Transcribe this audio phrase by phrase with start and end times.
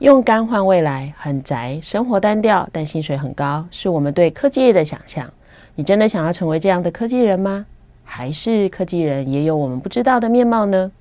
[0.00, 5.26] 用肝换未来，很宅，生活单调，但薪水很高，是我们对科技业的想象。
[5.74, 7.64] 你真的想要成为这样的科技人吗？
[8.04, 10.92] 还是科技人也有我们不知道的面貌呢？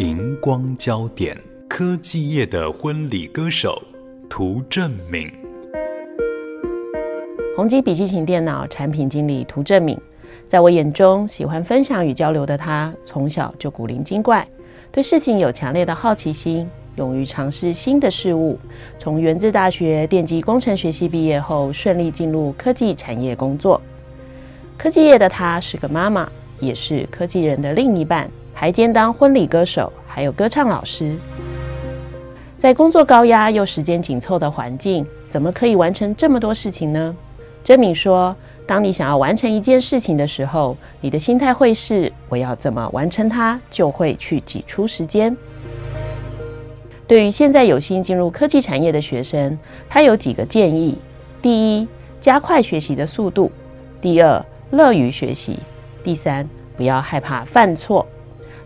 [0.00, 1.38] 荧光焦点，
[1.68, 3.80] 科技业的婚礼歌手
[4.28, 5.30] 涂正敏。
[7.56, 9.96] 宏基笔记型电脑产品经理涂正敏，
[10.48, 14.44] 在我眼中，喜欢分享与交流的他，从小就古灵精怪。
[14.94, 18.56] 对事情有强烈的好奇心，勇于尝试新的事物。
[18.96, 23.80] 从元智大学电机工程学系毕业后，顺利进入科技产业工作。
[24.78, 26.28] 科技业的她是个妈妈，
[26.60, 31.16] 也是科技人的另一半，还兼当婚礼歌手，还有歌唱老师。
[32.56, 37.16] 在工作高压又时间紧凑的环境，怎么可以完成这么多事情呢？
[37.64, 38.36] 正敏说。
[38.66, 45.36] 当你想要完成一件事情的时候，你的心态会是我要怎么完成它，就会去挤出时间。
[47.06, 49.58] 对于现在有心进入科技产业的学生，
[49.90, 50.96] 他有几个建议：
[51.42, 51.86] 第一，
[52.18, 53.50] 加快学习的速度；
[54.00, 55.58] 第二，乐于学习；
[56.02, 56.48] 第三，
[56.78, 58.06] 不要害怕犯错。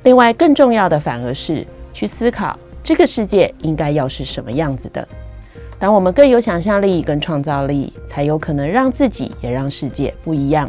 [0.04, 5.06] 另外，更重要的反而是去思考这个世界应该要是什么样子的。
[5.80, 10.68] 当我们更有想象力跟创造力，才有可能让自己也让世界不一样。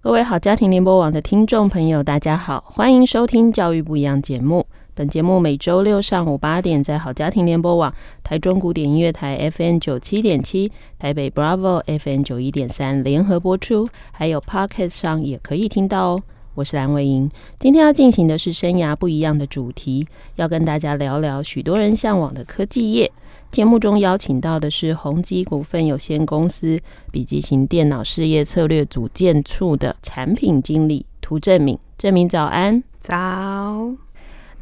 [0.00, 4.66] 各位好家庭联播网的听众朋友，大家好，欢迎收听《教育不一样》节目。
[4.94, 7.90] 本节目每周六上午八点在好家庭联播网、
[8.22, 16.22] 台中古典音乐台 FM 九七点七、台北 Bravo FM 九一点三联合播出，还有 Podcast 上也可以听到哦。
[16.54, 23.10] 我是蓝伟莹，今天要进行的是生涯不一样的主题，要跟大家聊聊许多人向往的科技业。
[23.50, 26.78] 节目中邀请到的是宏基股份有限公司
[27.10, 31.78] 笔记型电脑事业策略组建处的产品经理涂正敏。
[31.96, 34.11] 正敏早安，早。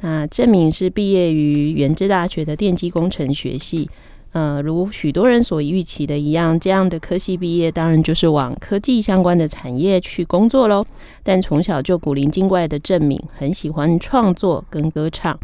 [0.00, 3.88] 那郑敏是毕业于元治大学的电机工程学系，
[4.32, 10.84] 呃，如许多人所预期的一样，这样的科系毕业，当然就是往科技相关的产业去工作喽。
[11.22, 15.38] 但从小就古灵精怪的郑敏，很喜欢创作跟歌唱。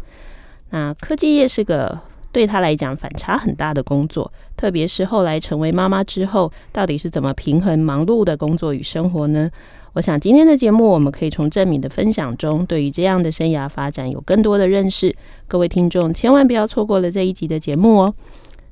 [0.71, 1.99] 那科技业是个
[2.31, 9.49] 对他来讲反差很大的工作，特别是后来成为妈妈之后，到底是怎么平衡忙碌的工作与生活呢？
[9.97, 15.15] 我想今天的节目，我们可以从郑敏的分享中，对于这样的生涯发展有更多的认识。
[15.47, 18.13] 各位听众千万不要错过了这一集的节目哦。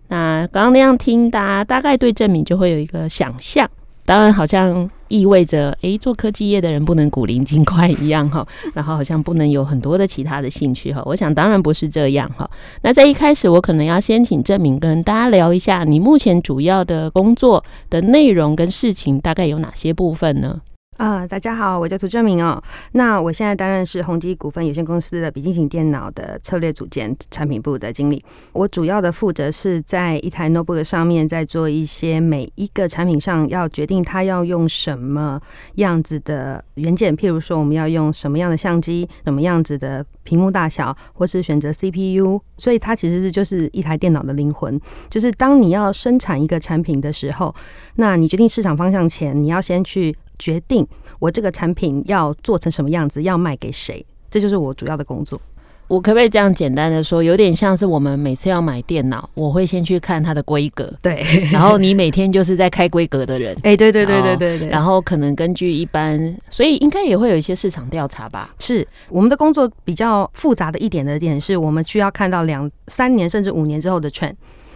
[0.09, 3.67] 那刚刚那样听，大家大概对郑敏就会有一个想象，
[4.05, 11.01] 当然好像意味着，诶，做科技业的人不能古灵精怪一样哈， 然后好像不能有很多的其他的兴趣哈。
[11.07, 12.47] 我想当然不是这样哈。
[12.83, 20.61] 那在一开始，我可能要先请郑敏跟大家聊一下，你目前主要的工作的内容跟事情大概有哪些部分呢？
[20.97, 22.61] 啊、大家好，我叫涂正明哦。
[22.93, 28.23] 那我现在担任是宏基股份有限公司的笔记型电脑的策略组件产品部的经理。
[28.53, 35.39] 我主要的负责是在一台 notebook 上面，在做一些每一个产品上要决定它要用什么
[35.75, 42.41] 样子的元件，譬如说我们要用什么样的相机，什么样子的屏幕大小，或是选择 CPU。
[42.55, 44.79] 所以它其实是就是一台电脑的灵魂。
[45.09, 47.53] 就是当你要生产一个产品的时候，
[47.95, 50.15] 那你决定市场方向前，你要先去。
[50.37, 50.87] 决定
[51.19, 55.39] 我这个产品要做成什么样子，要卖给谁，这就是我主要的工作。
[55.87, 68.55] 我可不可以这样简单的说，有点像是我们每次要买电脑，我会先去看它的规格，对，然后你每天就是在开规格的人， 哎，对对对对对对，然后可能根据一般，所以应该也会有一些市场调查吧？
[68.57, 74.33] 是我们的工作比较复杂的一点的点是，我们需要看到两三年甚至五年之后的 trend。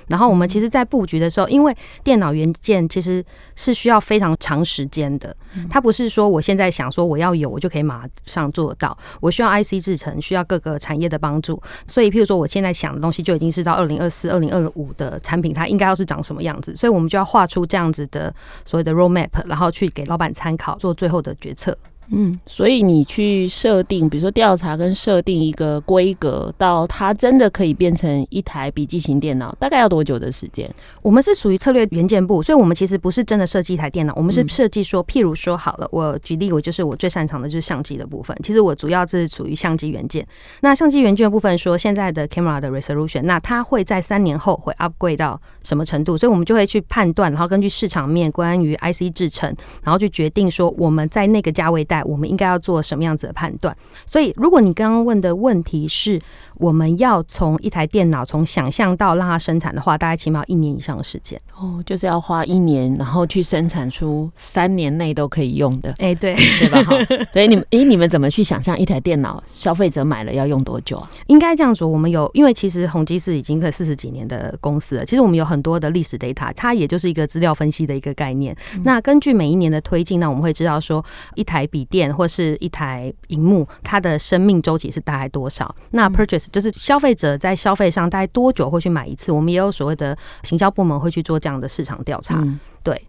[0.10, 3.24] 然后我们其实，在布局的时候，因为电脑元件其实
[3.56, 5.36] 是需要非常长时间的，
[5.70, 8.98] 它不是说我现在想说我要有，我就可以马上做到。
[9.22, 11.62] 我需要 IC 制成，需要各个产业的帮助。
[11.88, 16.76] 所以，譬如说，我现在想的东西，就已经是到二零二四、二零二五的产品，它应该要是长什么样子。
[16.76, 18.34] 所以我们就要画出这样子的
[18.66, 21.78] 所谓的 roadmap，然后去给老板参考，做最后的决策。
[22.12, 30.68] 嗯，所以你去设定，比如说调查跟设定一个规格，到它真的可以变成一台笔记型电脑，大概要多久的时间？
[31.04, 38.36] 我们是属于策略元件部，所以我们其实不是真的设计一台电脑，我们是设计说，譬如说好了，我举例，我就是我最擅长的就是相机的部分。
[38.42, 40.26] 其实我主要是属于相机元件。
[40.62, 46.18] 那相机元件的部分说，现在的 camera 的 resolution，那它会在三年后会 upgrade 到什么程度？
[46.18, 51.99] 所以我们就会去判断，然后根据市场面关于 IC 制成，然后去决定说我们在那个价位带。
[52.04, 53.76] 我们应该要做什么样子的判断？
[54.06, 56.22] 所以，如果你刚刚问的问题是
[56.60, 65.90] 我们要从一台电脑从想象到让它生产的话，大概起码一年以上的时间哦，就是要花一年，然后去生产出三年内都可以用的。
[66.00, 66.84] 哎、欸，对，对吧？
[66.84, 66.96] 哈，
[67.32, 71.10] 所以你们，哎，你们怎么去想象一台电脑消费者买了要用多久啊？
[71.28, 78.54] 应该这样说，我们有，因为其实宏基是已经可四十几年的公司了，其实我们有很多的历史 data，它也就是一个资料分析的一个概念。
[78.76, 81.04] 嗯、那根据每一年的推进，那我们会知道说
[81.36, 85.74] 一台笔电或是一台荧幕，它的生命周期是大概多少？
[85.92, 89.32] 那 purchase 就是消费者在消费上大概多久会去买一次？
[89.32, 92.36] 我们也有所谓的行销部门会去做这样的市场调查。
[92.40, 93.02] 嗯、对，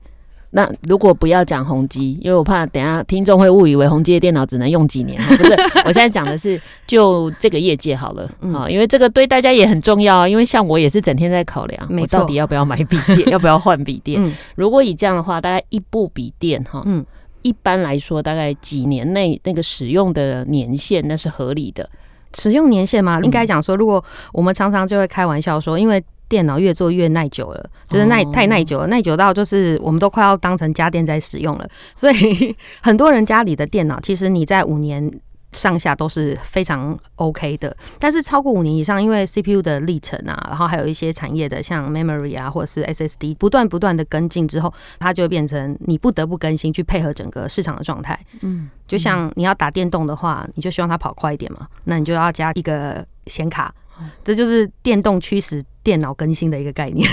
[0.50, 5.20] 那如果不要讲宏基，因为我怕等下听众会误以为宏基的电脑只能用几年。
[5.22, 5.52] 不是，
[5.84, 10.28] 我现在讲的是就这个业界好了啊，因为这个对大家也很重要啊。
[10.28, 14.20] 因为像我也是整天在考量，我到底要不要买笔电，要不要换笔电？
[14.54, 17.04] 如果以这样的话，大概一部笔电哈，嗯。
[17.42, 21.88] 一般来说，大概几年内那个使用的年限那是合理的。
[22.34, 31.68] 使用年限嘛，应该讲说，如果我们常常就会开玩笑说，因为电脑越做越耐久了，就是耐太耐久了，耐久到就是我们都快要当成家电在使用了。
[31.94, 35.10] 所以 很多人家里的电脑，其实你在五年。
[35.52, 48.18] 上下都是非常 OK 的，但是超过五年以上，因为 CPU 的历程啊，然后还有一些产业的像 memory 啊，或者是 SSD 不断不断的跟进之后，它就会变成你不得不更新去配合整个市场的状态。
[48.42, 53.74] 嗯，就像你要打电动的话，你就希望它跑快一点嘛，那你就要加一个显卡，
[54.22, 57.08] 这就是电动驱使电脑更新的一个概念，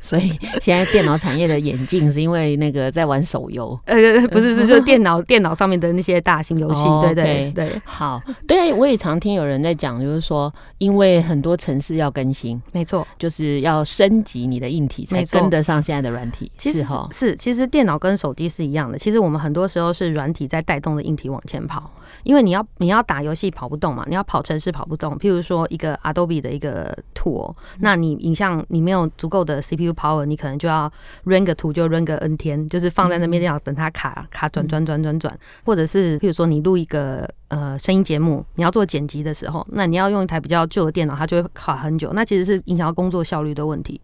[0.00, 0.30] 所以
[0.60, 3.96] 现在电脑产业的演进是因为那个在玩手游， 呃，
[4.28, 7.82] 不是，是就是电脑 电脑上面的那些大型游戏，对对对。
[7.84, 16.52] 好，对，我也常听有人在讲，就是说，因为很多城市要更新，没错，就是要升级你的硬体才跟得上现在的软体。
[16.58, 21.90] 其实，是其实电脑跟手机是一样的，其实我们很多时候是软体在带动着硬体往前跑，
[22.22, 27.93] 因为你要你要打游戏跑不动嘛，你要跑城市跑不动，譬如说一个 Adobe 的一个 tool，那。
[27.94, 30.90] 你影像你没有足够的 CPU power，你可能就要
[31.24, 44.00] run 个图就 run 个 n 天，就是放在那边要等它卡卡转转转转转，或者是譬如说你录一个呃声音节目，你要做剪辑的时候，那你要用一台比较旧的电脑，它就会卡很久，那其实是影响到工作效率的问题。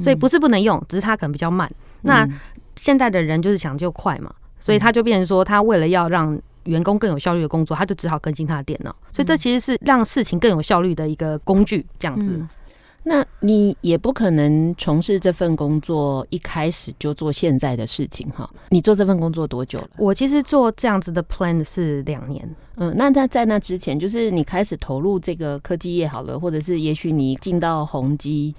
[0.00, 1.70] 所以不是不能用，只是它可能比较慢。
[2.02, 2.28] 那
[2.76, 8.94] 现在的人就是讲究快嘛，所以他就变成说，他为了要让员工更有效率的工作，他就只好更新他的电脑。
[9.12, 12.44] 所以这其实是让事情更有效率的一个工具，这样子。
[13.04, 18.48] 那你也不可能从事这份工作一开始就做现在的事情哈。
[18.70, 19.90] 你做这份工作多久了？
[19.98, 22.48] 我其实做这样子的 plan 是两年。
[22.76, 28.54] 嗯，那在在那之前，就是你开始投入这个科技业好了，或者是也许你进到宏碁。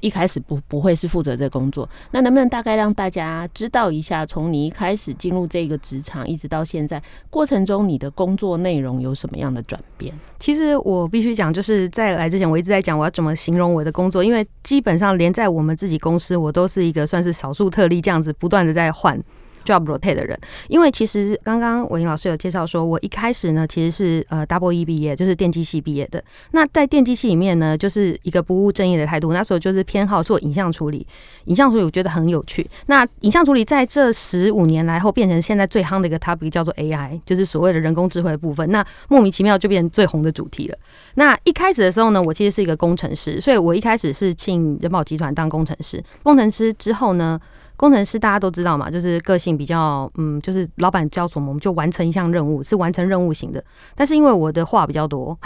[0.00, 10.12] 一开始不不会是负责这工作，那能不能大概让大家知道一下，从你一开始进入这个职场一直到现在过程中，你的工作内容有什么样的转变？
[10.38, 19.18] 其实我必须讲，就是在来之前我一直在讲我要怎么形容我的工作，因为基本上连在我们自己公司，我都是一个算是少数特例，这样子不断的在换。
[19.66, 26.22] Job rotate 的人，因为其实刚刚伟莹老师有介绍说，我一开始呢其实是呃 double E 毕业，就是电机系毕业的。
[26.52, 29.32] 那在电机系里面呢，就是一个不务正业的态度。
[29.32, 31.04] 那时候就是偏好做影像处理，
[31.46, 32.64] 影像处理我觉得很有趣。
[32.86, 38.70] 那影像处理在这十五年来后，变成现在最夯的一个 topic 叫做 AI，就是所谓的人工智慧部分。
[38.70, 40.78] 那莫名其妙就变最红的主题了。
[41.14, 46.02] 那一开始的时候呢，我其实是一个工程师，所以我一开始是进人保集团当工程师。
[46.22, 47.40] 工程师之后呢，
[47.76, 53.62] 工程师大家都知道嘛，就是个性比较，嗯，就是老板教什么我们就完成一项任务，是完成任务型的。
[53.94, 55.38] 但是因为我的话比较多，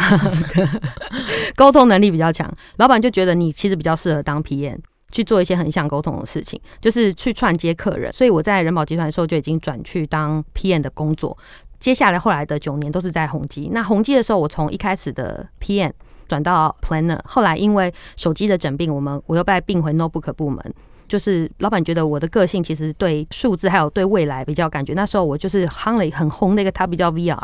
[1.57, 4.79] 沟通能力比较强，老板就觉得你其实比较适合当 PM，
[5.11, 8.13] 去做一些横向沟通的事情，就是去串接客人。
[8.13, 11.37] 所以我在人保集团的时候就已经转去当 PM 的工作。
[11.81, 13.71] 接下来后来的九年都是在宏基。
[13.73, 15.91] 那宏基的时候，我从一开始的 PM
[16.29, 20.75] 转到 Planner，后来因为手机的整病，我们我又被并回 Notebook 部门。
[21.11, 27.37] 就是老板觉得我的个性其实对数字还有对未来比较感觉，那时候我就是夯了很红的一个 topic 叫 VR，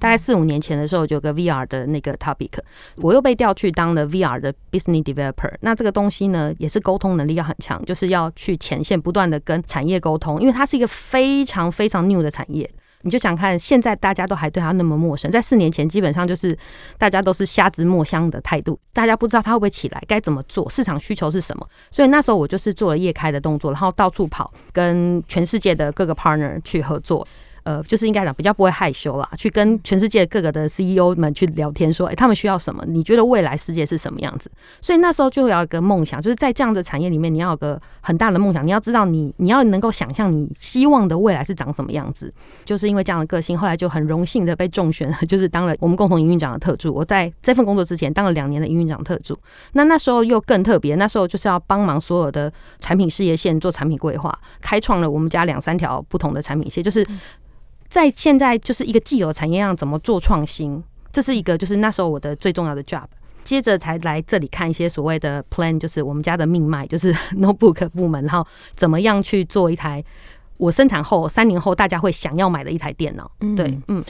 [0.00, 2.50] 大概四五年前的时候就有个 VR 的那个 topic，
[2.96, 5.54] 我又被调去当了 VR 的 business developer。
[5.60, 12.68] 那这个东西呢，也是沟通能力要很强，就是要去前线不断的跟产业沟通，因为它是一个非常非常 new 的产业。
[13.04, 16.56] 你就想看，现在大家都还对他那么陌生，在四年前基本上就是
[16.98, 21.68] 大家都是瞎子摸象的态度，大家不知道他会不会起来，该怎么做，市场需求是什么。
[21.90, 27.26] 所以那时候我就是做了夜开的动作，然后到处跑，跟全世界的各个 partner 去合作。
[27.64, 32.84] 呃，就是应该讲比较不会害羞啦，去跟全世界各个的 CEO 们去聊天，说，哎、欸，他们需要什么？
[32.86, 34.50] 你觉得未来世界是什么样子？
[34.82, 42.30] 所以那时候就有一个梦想，就是在这样的产业里面，你要有个很大的梦想，你要知道你你要能够想象你希望的未来是长什么样子。
[42.66, 46.92] 就是因为这样的个性，后来就很荣幸的被中选， 就是当了我们共同营运长的特助。
[46.92, 49.38] 我在这份工作之前当了两年的营运长特助，
[49.72, 57.06] 那那时候又更特别，那时候就是要帮忙所有的产品事业线做产品规划，开创了我们家两三条不同的产品线，就是。
[57.94, 60.82] 在现在就是一个既有产业上怎么做创新，
[61.12, 63.04] 这是一个就是那时候我的最重要的 job。
[63.44, 70.04] 接着才来这里看一些所谓的 plan，就是我们家的命脉，就是 notebook 部门，然后怎么样去做一台
[70.56, 73.30] 我生产后三年后大家会想要买的一台电脑。
[73.38, 74.02] 嗯、对，嗯。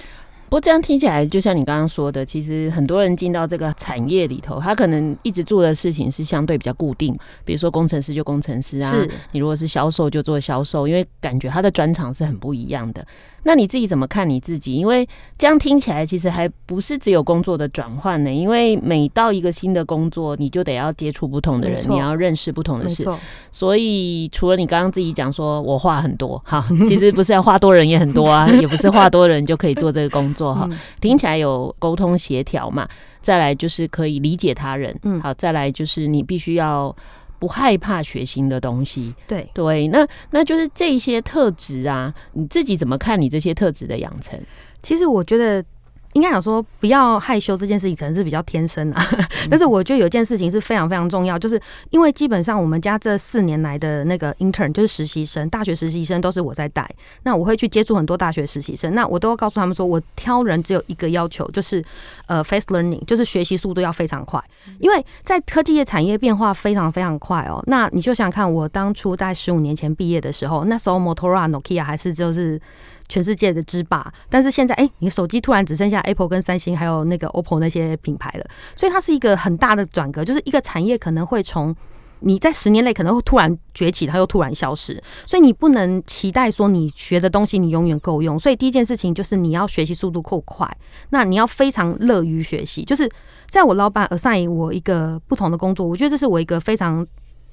[0.45, 8.95] 不过这样听起来，就像你刚刚说的，其实很多人进到这个产业里头，他可能一直做的事情是相对比较固定，比如说工程师就工程师啊，
[9.33, 13.05] 你如果是销售就做销售，因为感觉他的专长是很不一样的。
[13.47, 14.75] 那你自己怎么看你自己？
[14.75, 23.07] 因为这样听起来其实还不是只有工作的转换呢，因为每到一个新的工作，你就得要接触不同的人，你要认识不同的事。
[23.51, 30.34] 所以除了你刚刚自己讲说我话很多，哈， 其实不是要话多人也很多啊，也不是话多人就可以做这个工作。
[30.55, 30.69] 哈，
[31.01, 32.89] 听起来有沟通协调嘛，
[33.23, 36.95] 再来就是可以理解他人，嗯，好，再来就是你必须要
[37.39, 44.41] 不害怕学新的东西，对对，那那就是这些特质啊，你自己怎么看你这些特质的养成？
[44.83, 45.65] 其实我觉得。
[46.15, 49.07] 应该想说，不要害羞这件事情可能是比较天生啊，
[49.51, 56.89] 但是我觉得有件事情是非常非常重要，就是因为基本上我们家这四年来的那个 intern 就是实习生，大学实习生都是我在带。
[57.25, 61.85] 那我会去接触很多大学实习生，那我都要告诉他们说，我挑人只有一个要求，就是
[62.27, 64.43] 呃 fast learning，就是学习速度要非常快，
[64.79, 67.61] 因为在科技业产业变化非常非常快哦。
[67.67, 72.61] 那你就想看我当初在十五年前毕业的时候，那时候 Motorola、Nokia 还是就是。
[73.15, 78.45] 全世界的之霸，但是现在，哎、欸，你手机突然只剩下 Apple 跟三星，还有那个 OPPO 那些品牌了，
[78.75, 81.73] 所以它是一个很大的转革，就是一个产业可能会从
[82.19, 90.69] 你在十年内可能会突然崛起，它又突然消失，所以你不能期待说你学的东西你永远够用，所以第一件事情就是你要学习速度够快，
[91.11, 93.09] 那你要非常乐于学习，就是
[93.49, 97.07] 在我老板 assign 我一个不同的工作，我觉得这是我一个非常。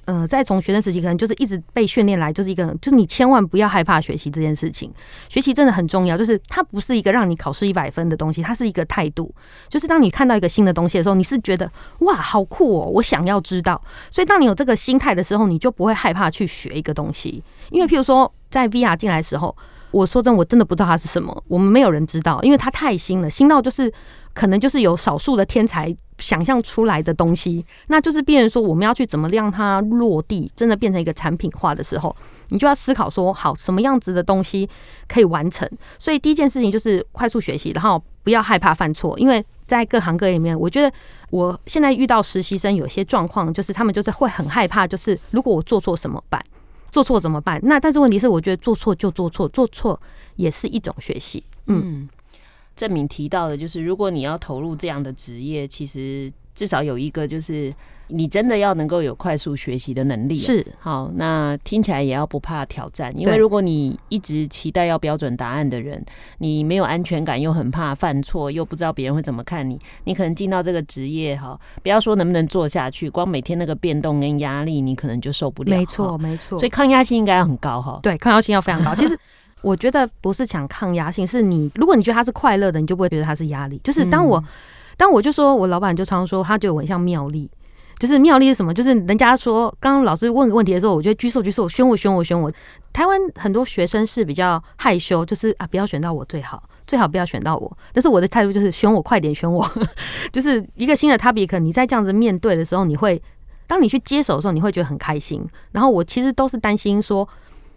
[0.04, 4.92] 呃，在从学生时期，可能就是一直被训练来，就是一个，就是你千万不要害怕学习这件事情。
[5.28, 9.32] 学习真的很重要，就是它不是一个让你考试一百分的东西，它是一个态度。
[9.68, 13.80] 就是当你看到一个新的东西的时候，你是觉得哇，好酷哦，我想要知道。
[14.10, 17.42] 所以当你有这个心态的时候，你就不会害怕去学一个东西。
[17.70, 19.56] 因为譬如说，在 VR 进来的时候，
[19.92, 23.92] 我说真，我真的不知道它是什么，我们没有人知道，因为它太新了，新到就是。
[24.34, 32.14] 可能就是有少数的天才想象出来的东西，那就是变成说我们要去怎么让它落地，真的变成一个产品化的时候，
[32.48, 34.68] 你就要思考说，好，什么样子的东西
[35.08, 35.68] 可以完成。
[35.98, 40.90] 所以第一件事情就是快速学习，然后不要害怕犯错，因为在各行各业里面，我觉得
[41.30, 46.40] 我现在遇到实习生有些状况，就是他们就是会很害怕，就是如果我做错什么办，
[46.90, 47.60] 做错怎么办？
[47.64, 50.00] 那但是问题是，我觉得做错就做错，做错
[50.36, 52.08] 也是一种学习，嗯。
[52.74, 57.72] 正敏提到的，就是如果你要投入这样的职业，其实至少有一个，就是
[58.08, 60.34] 你真的要能够有快速学习的能力。
[60.34, 66.04] 是，好，那听起来也要不怕挑战，因为如果你一直期待要标准答案的人，
[66.38, 75.76] 你没有安全感，又很怕犯错，又不知道别人会怎么看你，你可能进到这个职业，哈，不要说能不能做下去，光每天那个变动跟压力，你可能就受不了。
[75.76, 76.58] 没错，没错。
[76.58, 78.00] 所以抗压性应该要很高，哈。
[78.02, 78.94] 对，抗压性要非常高。
[78.94, 79.18] 其实。
[79.62, 83.80] 我觉得不是讲抗压性，是你如果你觉得他是快乐的，你就不会觉得他是压力。
[83.82, 84.42] 就是当我，
[84.96, 87.50] 当我就说我老板就常说，他觉得我很像妙丽。
[87.98, 88.74] 就是妙丽是什么？
[88.74, 92.50] 就是人家说刚刚老师问个问题的时候，我觉得举手举手，选我选我选我。
[92.92, 97.78] 台湾很多学生是比较害羞，就是啊不要选到我最好，最好不要选到我。
[97.92, 99.64] 但是我的态度就是选我快点选我，
[100.32, 101.56] 就是一个新的 topic。
[101.60, 103.22] 你在这样子面对的时候，你会
[103.68, 105.40] 当你去接手的时候，你会觉得很开心。
[105.70, 107.28] 然后我其实都是担心说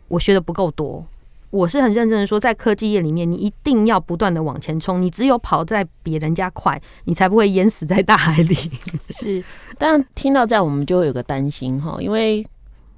[0.08, 1.06] 我学的不够多。
[1.52, 5.00] 我是很认真的说，在科技业里面，你一定要不断的往前冲。
[5.00, 8.56] 你只有跑在比人家快，你才不会淹死在大海里。
[9.10, 9.44] 是，
[9.78, 12.46] 但听到这样，我们就会有个担心哈，因为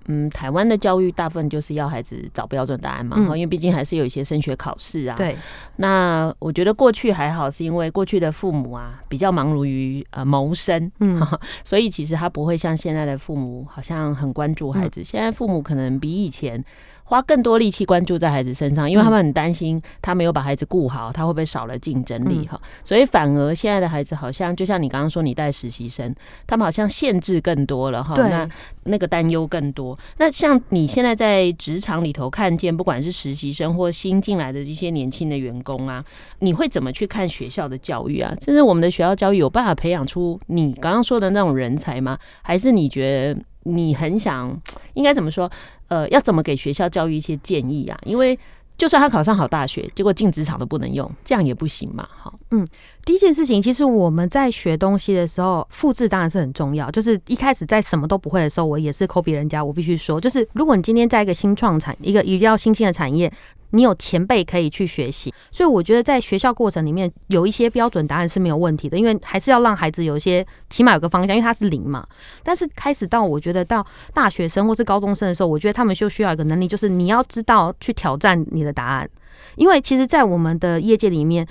[0.08, 5.16] 嗯，台湾的教育大部分就是要孩子找标准答案嘛，嗯、因为毕竟还是有一些升学考试啊。
[5.18, 5.36] 对。
[5.76, 11.22] 那我觉得过去还好，是因为过去的父母啊比较忙碌于呃谋生，嗯，
[11.64, 15.02] 所以其实他不会像现在的父母好像很关注孩子。
[15.02, 16.64] 嗯、现在父母可能比以前。
[17.08, 22.60] 花更多力气关注在孩子身上，因为他们很担心他没有把孩子顾好，他会不会少了竞争力哈？
[22.84, 26.14] 所以反而现在的孩子好像就像你刚刚说，你带实习生，
[26.46, 28.14] 他们好像限制更多了哈。
[28.18, 28.48] 那
[28.84, 29.98] 那个担忧更多。
[30.18, 36.04] 那像你现在在职场里头看见，不管是实习生或新进来的这些年轻的员工啊，
[36.40, 38.36] 你会怎么去看学校的教育啊？
[38.42, 42.18] 真的，我们的学校教育有办法培养出你刚刚说的那种人才吗？
[42.42, 43.42] 还是你觉得？
[43.70, 44.58] 你很想
[44.94, 45.52] 应该怎么说？
[45.88, 47.98] 呃，要怎么给学校教育一些建议啊？
[48.04, 48.38] 因为
[48.78, 52.08] 就算他考上好大学，结果进职场都不能用，这样也不行嘛。
[52.12, 52.64] 好，嗯，
[53.04, 56.92] 第一件事情，其实我们在学东西的时候，复制当然是很重要。
[56.92, 59.64] 就是一开始在什么都不会的时候，我也是抠别人家。
[59.64, 63.32] 我必须说，就是如果你今天在一个新创产，一个一定要新兴的产业。
[63.72, 72.08] 你有前辈可以去学习，所以我觉得在学校过程里面有一些标准答案是没有问题的，因为还是要让孩子有一些起码有个方向，因为他是零嘛。
[72.44, 79.10] 但是开始到我觉得到大学生或是高中生的时候，我觉得他们就需要一个能力，就是你要知道去挑战你的答案，
[79.56, 81.48] 因为其实，在我们的业界里面，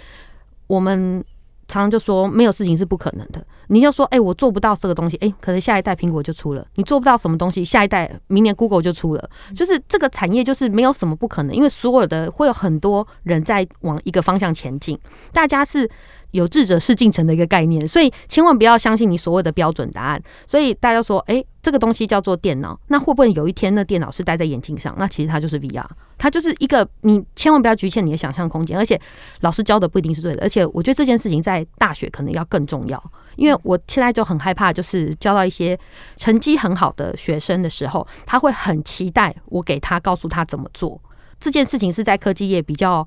[0.66, 1.24] 我们。
[1.68, 9.30] 常常就说没有事情是不可能的，你就说哎、我做不到这个东西，哎、可能下一代苹果就出了；你做不到什么东西，下一代明年 Google 就出了。
[9.54, 14.98] 就是这个产业就是没有什么不可能，因为所有的会有很多人在往一个方向前进，
[15.32, 15.88] 大家是。
[16.36, 20.22] 有志者事竟成的一个概念，所以千万不要相信你所谓的标准答案。
[20.46, 24.94] 所以大家说，哎、这个东西叫做电脑，那会不会有一天那电脑是戴在眼镜上？
[24.98, 25.84] 那其实它就是 VR，
[26.18, 28.76] 它就是一个你千万不要局限你的想象空间。
[28.76, 29.00] 而且
[29.40, 33.02] 老师教的不一定是对的，而且我觉得这件事情在大学可能要更重要，
[33.36, 35.78] 因为我现在就很害怕，就是教到一些
[36.16, 41.00] 成绩很好的学生的时候，他会很期待我给他告诉他怎么做。
[41.40, 43.06] 这件事情是在科技业比较。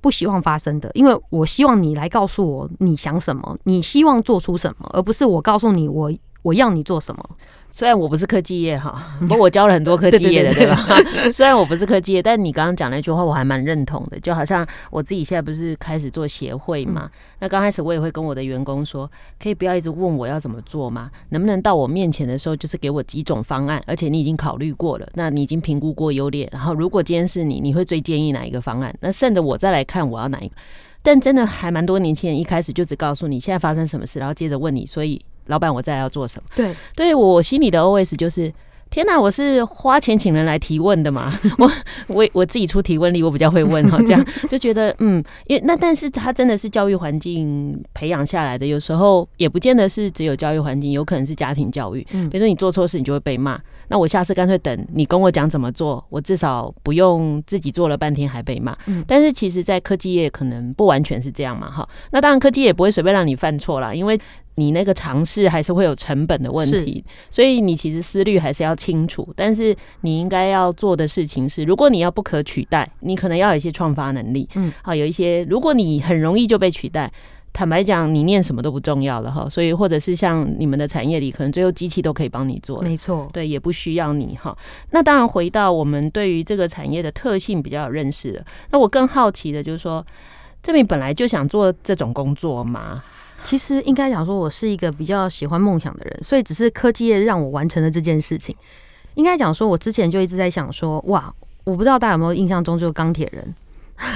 [0.00, 6.10] 不希望发生的，因为我希望你来告诉我你想什么，你希望做出什么，而不是我告诉你我
[6.42, 7.30] 我要你做什么。
[7.72, 10.76] 虽然我不是科技业哈，不过我教了很多科技业的，对吧？
[11.32, 14.18] 虽然我不是科技业，但你刚刚讲那句话我还蛮认同的。
[14.20, 19.10] 就好像我自己现在不是开始做协会嘛，那刚开始我也会跟我的员工说，
[19.40, 21.10] 可以不要一直问我要怎么做吗？
[21.30, 28.94] 能不能到我面前的时候，就是给我几种方案，而且你已经考虑过了，那你已经评估过优劣，然后如果今天是你，你会最建议哪一个方案？
[29.00, 30.54] 那剩的我再来看我要哪一个。
[31.02, 35.20] 但真的还蛮多年轻人一开始就只告诉你现在发生什么事，然后接着问你，所以。
[35.50, 36.48] 老板，我再要做什么？
[36.56, 38.50] 对，对我心里的 OS 就是。
[38.90, 41.32] 天呐，我是花钱请人来提问的嘛？
[41.58, 41.70] 我
[42.08, 52.04] 我我自己出提问力，我比较会问哈， 这样就觉得嗯，因为那但是他真的是教育环境培养下来的，有时候也不见得是只有教育环境，有可能是家庭教育。
[52.10, 58.76] 嗯，比如说你做错事，你就会被骂，那我下次干脆等你跟我讲怎么做，我至少不用自己做了半天还被骂。
[58.86, 61.88] 嗯，但是其实，在科技业可能不完全是这样嘛，哈。
[62.10, 64.18] 那当然，科技也不会随便让你犯错啦，因为。
[64.60, 69.32] 你那个尝试还是会有成本的问题，所以你其实思虑还是要清楚。
[69.34, 74.46] 但是你应该要做的事情是，如果你要不可取代，你可能要有一些创发能力。
[74.56, 77.10] 嗯，好，有一些如果你很容易就被取代，
[77.52, 79.48] 坦白讲，你念什么都不重要了哈。
[79.48, 84.56] 所以或者是像你们的产业里，可能最后机器都可以帮你做，没错，对，也不需要你哈。
[84.90, 88.44] 那当然，回到我们对于这个产业的特性比较有认识了。
[88.70, 90.04] 那我更好奇的就是说，
[90.62, 93.02] 这边本来就想做这种工作吗？
[93.42, 98.54] 其实应该讲说，我是一个比较喜欢梦想的人，所以只是科技业让我完成了这件事情。
[99.14, 101.32] 应该讲说，我之前就一直在想说，哇，
[101.64, 103.54] 我不知道大家有没有印象中，就是钢铁人，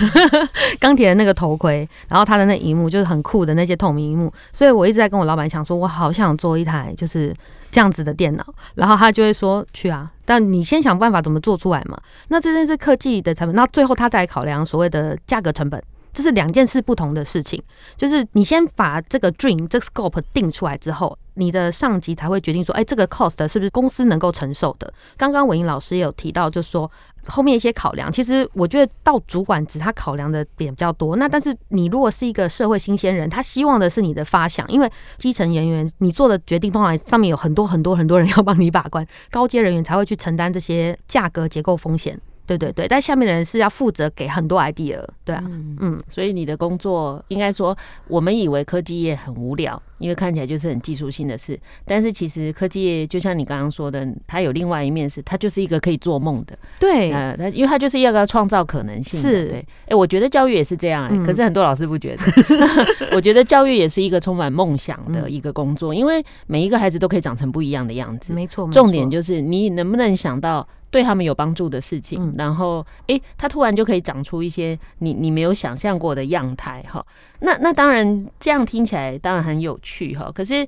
[0.78, 7.34] 钢铁的那个头盔，然后他的那荧幕就是很酷的那些透明荧幕，所以我一直在跟我老板讲说，我好想做一台就是
[7.70, 8.44] 这样子的电脑，
[8.76, 12.00] 然后他就会说去啊，但你先想办法怎么做出来嘛。
[12.28, 15.82] 那这件是科技的成本，那最后他再考量所谓的价格成本。
[16.14, 17.60] 这是两件事不同的事情，
[17.96, 24.94] 就是你先把这个 dream 这个 scope 定出来之后，你的上级才会决定说，哎，这个 cost 是不是公司能够承受的？
[25.16, 26.88] 刚刚文英老师也有提到，就是说
[27.26, 31.16] 后面一些考量，其实我觉得到主管职他考量的点比较多。
[31.16, 42.20] 那但是你如果是一个社会新鲜人，他希望的是你的发想，因为基层人员你做的决定通常上面有很多很多很多人要帮你把关，高阶人员才会去承担这些价格结构风险。
[42.46, 47.76] 对对对，但下面的人是要负责给很多 idea，对啊，嗯，嗯，所以你的工作应该说，
[48.08, 59.48] 我们以为科技业很无聊，因为看起来就是很技术性的事，但是其实科技业就像你刚刚说的，它有另外一面是，它就是一个可以做梦的，对，呃，它因为它就是要个创造可能性，是。
[59.48, 62.22] 对，哎、欸，我觉得教育也是这样、欸，哎、嗯，可是很多老师不觉得，
[63.16, 70.66] 我觉得教育也是一个充满梦想的一个工作，因为每一个孩子都可以长成不一样的样子，没错，重点就是你能不能想到。
[70.94, 77.04] 对他们有帮助的事情，嗯、然后哎，他突然就可以长出一些你你没有想象过的样态哈。
[77.40, 80.30] 那那当然这样听起来当然很有趣哈。
[80.32, 80.64] 可是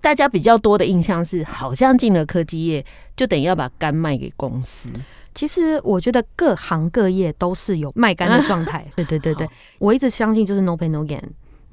[0.00, 2.84] 大家比较多的印象是，好像进了科技业
[3.16, 4.88] 就等于要把肝卖给公司。
[5.32, 8.80] 其实我觉得各行各业都是有卖肝的状态。
[8.90, 11.22] 啊、对对对对，我一直相信就是 no pain no gain。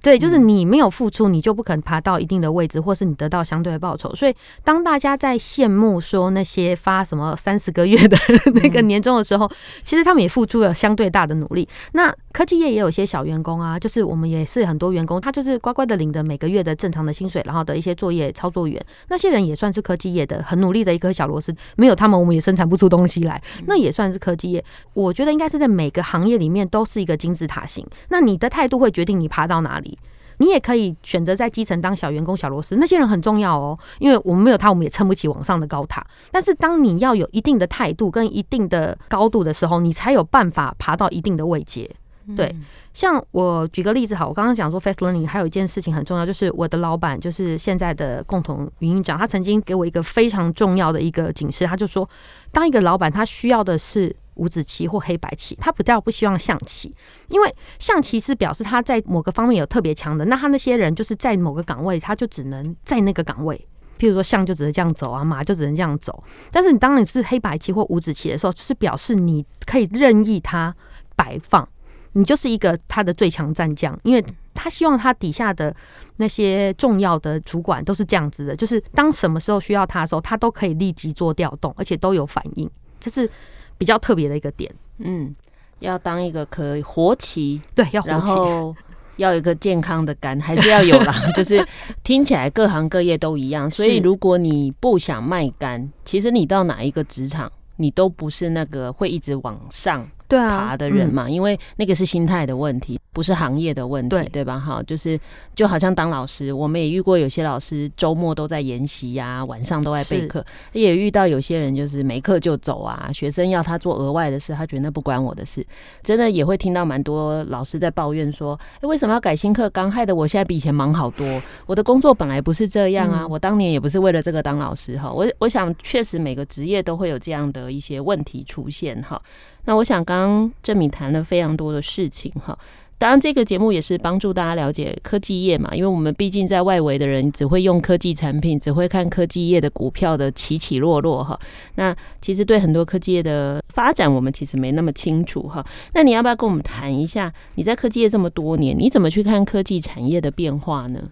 [0.02, 4.14] 对，就是你没有付出，你就不可能爬到一定的位置，或是你得到相对的报酬。
[4.16, 4.34] 所以，
[4.64, 8.18] 当大家在羡慕说那些发什么三十个月的
[8.56, 9.50] 那个年终的时候，
[9.84, 11.68] 其实他们也付出了相对大的努力。
[11.94, 21.54] 那科技业也有一些小员工啊，就是我们也是很多员工，他就是乖乖的领着每个月的正常的薪水，然后的一些作业操作员，那些人也算是科技业的很努力的一颗小螺丝。
[21.76, 23.42] 没有他们，我们也生产不出东西来。
[23.66, 24.64] 那也算是科技业。
[24.94, 27.86] 我觉得应该是在每个行业里面都是一个金字塔型。
[28.10, 29.97] 那你的态度会决定你爬到哪里。
[30.38, 36.06] 你也可以选择在基层当小员工、小螺丝，那些人很重要哦，因为我们没有他，我们也撑不起往上的高塔。
[36.32, 41.90] 但是，当你要有一定的态度跟一定的高度的时候，你才有办法爬到一定的位阶。
[42.36, 42.54] 对，
[42.94, 52.08] 像我举个例子，好，我刚刚讲说 fast learning，还有一件事情很重要，就是我的老板，就是现在的共同营运长，他曾经给我一个非常重要的一个警示，他就说，
[52.52, 54.16] 当一个老板，他需要的是。
[54.38, 56.96] 五子棋或黑白棋，他比较不希望象棋，
[57.30, 63.68] 因为象棋是表示他在某个方面有特别强的，那他那些人就是在某个岗位，他就只能在那个岗位。
[64.00, 66.24] 譬如说象就只能这样走啊，马就只能这样走。
[66.52, 70.72] 但是你当你是黑白棋或五子棋的时候，是表示你可以任意他
[71.16, 71.68] 摆放，
[72.12, 74.24] 你就是一个他的最强战将，因为
[74.54, 75.76] 他希望他底下的
[76.18, 82.70] 那些重要的主管都是这样子的，就是当什么时候需要他的时候，他都可以立即做调动，而且都有反应，
[83.00, 83.28] 这是。
[83.78, 85.36] 比较特别的一个点，嗯，
[85.80, 88.76] 要当一个可以活棋，对，要活棋，然后
[89.18, 91.14] 要有一个健康的肝，还是要有啦。
[91.36, 91.66] 就是
[92.04, 100.08] 听起来各行各业都一样，所以如果你不想卖肝，其实你到哪一个职场，你都不是那个会一直往上。
[100.30, 104.60] 爬的人嘛，嗯、因为那个是心态的问题，不是行业的问题，对，对吧？
[104.60, 105.20] 哈，就是
[105.56, 115.66] 就好像当老师，我们也遇过有些老师周末都在研习呀，晚上都在备课，也遇到有些人就是没课就走啊，学生要他做额外的事，他觉得那不关我的事，
[116.04, 119.90] 真的也会听到蛮多老师在抱怨说，哎，为什么要改新课纲？
[119.90, 121.26] 害得我现在比以前忙好多，
[121.66, 129.22] 我的工作本来不是这样啊，我当年也不是为了这个当老师哈，我我想确实每个职业都会有这样的一些问题出现哈。
[129.68, 132.58] 那我想，刚刚郑敏谈了非常多的事情哈。
[132.98, 141.38] 当然，这个节目也是帮助大家了解科技业嘛，因为我们毕竟在外围的人只会用科技产品，只会看科技业的股票的起起落落哈。
[141.76, 145.64] 那其实对很多科技业的发展，我们其实没那么清楚哈。
[145.94, 147.32] 那你要不要跟我们谈一下？
[147.56, 151.12] 你在科技业这么多年，你怎么去看科技产业的变化呢？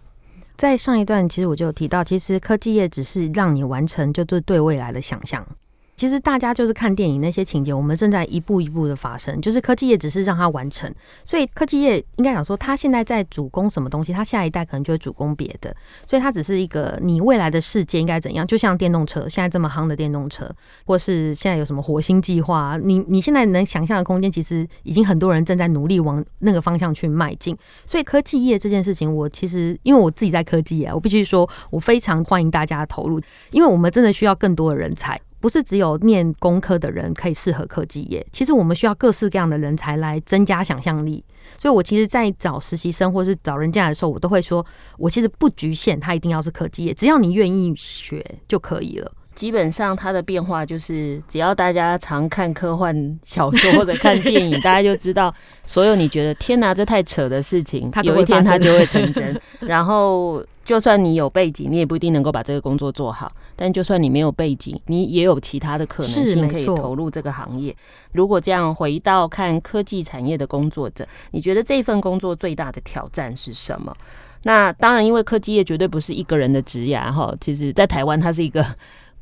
[0.56, 5.46] 在上一段，其实我就有提到，其实科技业只是让你完成，就是对未来的想象。
[5.96, 9.40] 其实大家就是看电影那些情节，我们正在一步一步的发生。
[9.40, 15.76] 就是科技业只是让它完成，所以科技业应该讲说，它现在在主攻什么东西，它下一代可能就会主攻别的。
[16.06, 20.50] 所以它只是一个你未来的世界应该怎样，就像电动车现在这么夯的电动车，
[20.86, 27.58] 或是现在有什么火星计划，你你现在能想象的空间，其实已经很多人正在努力往那个方向去迈进。
[27.86, 35.20] 所以科技业这件事情，我其实因为我自己在科技业，我必须说我非常欢迎大家投入，因为我们真的需要更多的人才。
[35.46, 41.24] 不是只有念工科的人可以适合科技业，其实我们需要各式各样的人才来增加想象力。
[41.56, 44.66] 所以我其实，在找实习生或是找人进来的时候，我都会说，
[44.98, 49.12] 我其实不局限他一定要是科技业，只要你愿意学就可以了。
[49.36, 55.32] 基本上它的变化就是，只要大家常看科幻小说或者看电影， 大家就知道，
[55.68, 59.40] 所有你觉得天哪，这太扯的事情，有一天它就会成真。
[59.62, 60.44] 然后。
[60.66, 63.32] 就算你有背景，你也不一定能够把这个工作做好。
[63.56, 67.74] 但就算你没有背景，你也有其他的可能性可以投入这个行业。
[68.14, 73.96] 如果这样回到看科技产业的工作者，你觉得这份工作最大的挑战是什么？
[74.44, 77.34] 那当然，因为科技业绝对不是一个人的职涯哈。
[77.40, 78.66] 其实，在台湾它是一个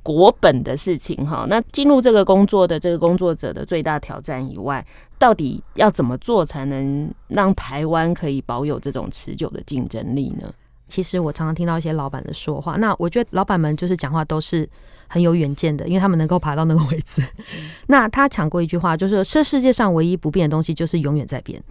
[0.01, 1.45] 国本的事情哈。
[1.49, 4.85] 那进入这个工作的这个工作者的最大挑战以外，
[5.17, 10.51] 到底要怎么做才能让台湾可以保有这种持久的竞争力呢？
[10.87, 14.69] 其实我常常听到一些老板的说话，那我觉得老板们就是讲话都是
[15.07, 17.21] 很有远见的，因为他们能够爬到那个位置。
[17.87, 21.61] 那他讲过一句话，就是说这世界上唯一不变的东西就是永远在变，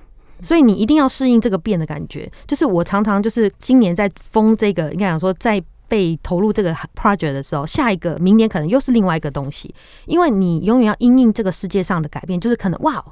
[0.40, 2.30] 所以你一定要适应这个变的感觉。
[2.46, 9.74] 就是我常常就是今年在封这个，应该讲说在被投入这个 project 的时候，下一个明年可能又是另外一个东西，
[10.06, 13.04] 因为你永远要因应这个世界上的改变，就是可能哇，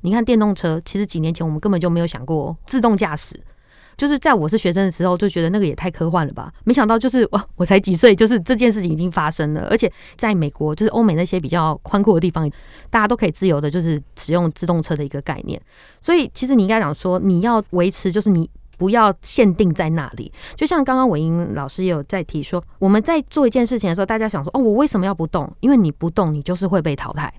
[0.00, 3.40] 你看电动车，其实几年前我们根本就没有想过自动驾驶。
[3.96, 6.52] 就是在我是学生的时候，就觉得那个也太科幻了吧？
[6.64, 9.68] 没想到就是哇，我才几岁，就是这件事情已经发生了。
[9.70, 12.50] 而且在美国，就是欧美那些比较宽阔的地方，
[12.90, 15.60] 大家都可以自由的，就是使用自动车的一个概念。
[16.00, 20.32] 所以其实你应该讲说，你要维持，就是你不要限定在那里。
[20.56, 25.50] 就像刚刚伟英老师也有在提说，我们在做一件事情的时候，大家想说哦，我为什么要不动？
[25.60, 27.32] 因为你不动，你就是会被淘汰。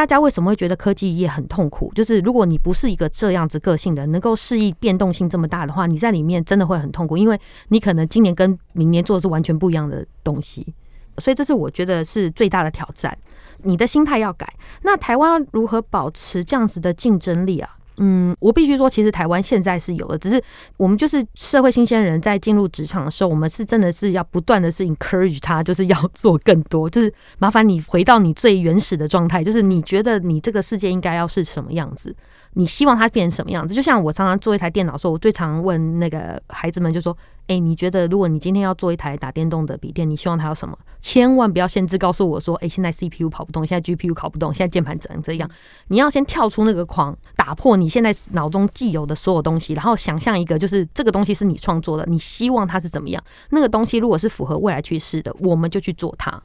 [0.00, 1.92] 大家为什么会觉得科技业很痛苦？
[1.94, 10.74] 就是如果你不是一个这样子个性的，能够适应变动性这么大的话，你在里面真的会很痛苦，因为你可能今年跟明年做的是完全不一样的东西。
[11.18, 13.14] 所以这是我觉得是最大的挑战，
[13.58, 14.50] 你的心态要改。
[14.80, 17.76] 那台湾如何保持这样子的竞争力啊？
[18.02, 20.42] 嗯，我必须说，其实台湾现在是有的，只是
[20.78, 32.16] 我们就是社会新鲜人，在进入职场的时候，我们是真的是要不断的是 encourage 他，就是要做更多，就是麻烦你回到你最原始的状态，就是你觉得你这个世界应该要是什么样子。
[32.54, 33.74] 你希望它变成什么样子？
[33.74, 37.16] 就像我常常做一台电脑的时候，我最常问那个孩子们，就说
[37.50, 40.78] ：“哎，你觉得如果你今天要做一台打电动的笔电，你希望它有什么？
[41.00, 45.50] 千万不要限制告诉我说：哎，现在 CPU 跑不动，现在 GPU 跑不动，现在键盘只能这样。
[45.88, 53.20] 你要先跳出那个框，打破你现在脑中既有的所有东西，然后想象一个，就是这个东西是你创作的，你希望它是怎么样？
[53.48, 56.40] 那个东西如果是符合未来趋势的，我们就去做它。”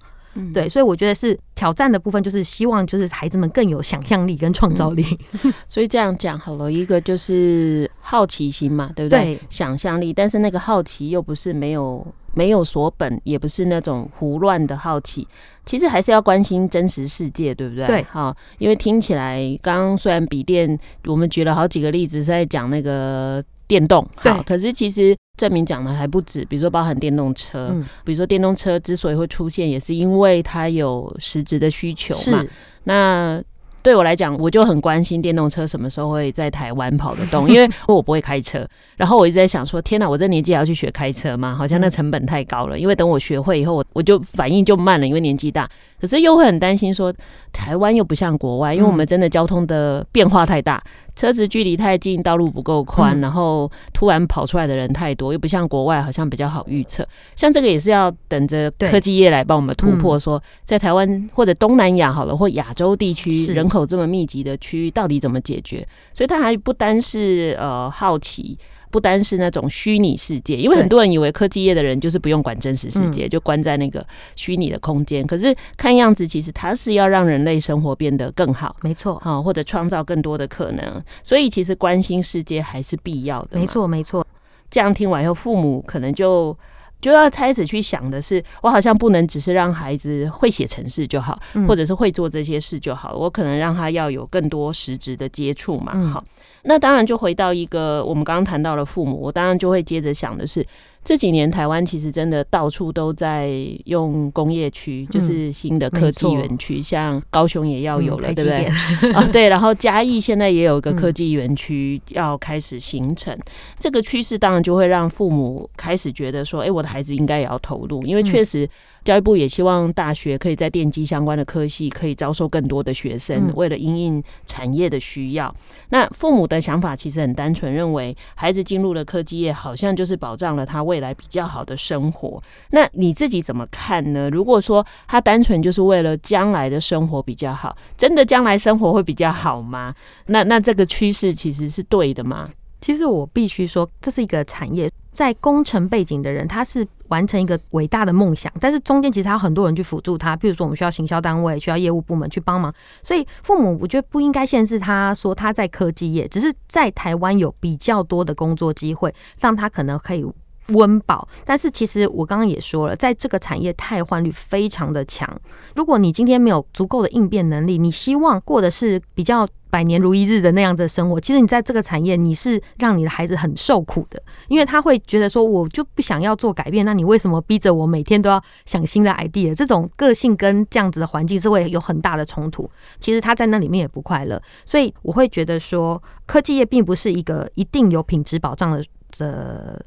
[0.53, 5.05] 对，所以我觉得是挑战的部分，就是希望就是孩子们更有想象力跟创造力。
[5.43, 5.53] 嗯。
[5.67, 9.35] 所以这样讲好了，一个就是好奇心嘛，对不对？
[9.35, 15.27] 对，想象力，但是那个好奇又不是没有没有所本，也不是那种胡乱的好奇，
[15.65, 17.85] 其实还是要关心真实世界，对不对？
[17.87, 25.15] 对，好，因为听起来刚刚虽然笔电，我们举了好几个例子是在讲那个电动，好，对，可是其实。
[25.37, 32.41] 证明讲的还不止，比如说包含电动车，嗯、比如说电动车之所以会出现，也是因为它有实质的需求嘛。
[32.85, 33.43] 那
[33.83, 38.65] 对我来讲，我就很关心电动车什么时候会在台湾跑得动， 因为我不会开车。
[38.95, 41.53] 然后我一直在想说，天哪，我这年纪还要去学开车吗？
[41.53, 42.79] 好像那成本太高了。
[42.79, 45.69] 因为等我学会以后，我我就反应就慢了，因为年纪大。
[45.99, 47.13] 可是又会很担心说，
[47.51, 50.81] 台湾又不像国外，因为我们真的交通的变化太大。
[51.15, 57.07] 车子距离太近，道路不够宽，嗯、然后突然跑出来的人太多，又不像国外，好像比较好预测。
[57.35, 65.87] 像这个也是要等着科技业来帮我们突破，说在台湾或者东南亚好了，或亚洲地区人口这么密集的区域，到底怎么解决？
[66.13, 68.57] 所以它还不单是呃好奇。
[68.95, 75.27] 不单是那种虚拟世界，因为很多人以为科技业的人就是不用管真实世界，就关在那个虚拟的空间。
[75.27, 81.03] 可是看样子，其实它是要让人类生活变得更好，没错，好，或者创造更多的可能。
[81.21, 83.59] 所以其实关心世界还是必要的。
[83.59, 84.25] 没错，没错。
[84.69, 86.57] 这样听完以后，父母可能就
[87.01, 96.23] 就要开始去想的是，我好像不能只是让孩子会写程式就好，或者是会做这些事就好，我可能让他要有更多实质的接触嘛，好。
[96.65, 100.65] 那当然就回到一个我们刚刚谈到的父母，我当然就会接着想的是，
[101.05, 103.51] 这几年台湾其实真的到处都在
[103.85, 109.13] 用工业区，就是新的科技园区，像高雄也要有了，对不对？
[109.13, 109.47] 啊，对。
[109.47, 113.37] 然后嘉义现在也有一个科技园区要开始形成，
[113.77, 118.67] 这个趋势当然就会让父母开始觉得说，哎，我的孩子应该也要投入，因为确实。
[119.05, 125.55] 教育部也希望大学可以在电机相关的科系可以招收更多的学生，为了因应产业的需要。
[125.89, 132.41] 那父母的想法其实很单纯，认为孩子进入了科技业，好像就是保障了他未未来比较好的生活。
[132.71, 134.29] 那你自己怎么看呢？
[134.29, 139.93] 如果说他单纯就是为了将来的生活比较好，真的将来生活会比较好吗？
[140.27, 142.49] 那那这个趋势其实是对的吗？
[142.79, 144.89] 其实我必须说，这是一个产业。
[145.11, 160.25] 在工程背景的人，他是完成一个伟大的梦想，但是中间其实还有很多人去辅助他，比如说我们需要行销单位、需要业务部门去帮忙，所以父母我觉得不应该限制他说他在科技业，只是在台湾有比较多的工作机会，让他可能可以
[160.67, 161.27] 温饱。
[161.43, 165.29] 但是其实我刚刚也说了，在这个产业汰换率非常的强，
[165.75, 169.47] 如果你今天没有足够的应变能力，你希望过的是比较。
[169.67, 179.53] 百年如一日的那样子的生活，其实你在这个产业，你是让你的孩子很受苦的，因为他会觉得说，我就不想要做改变，那你为什么逼着我每天都要想新的 idea？
[179.53, 182.69] 这种个性跟这样子的环境是会有很大的冲突。
[183.01, 188.81] 其实他在那里面也不快乐，所以我会觉得说，科技业并不是一个一定有品质保障的
[189.17, 189.85] 的。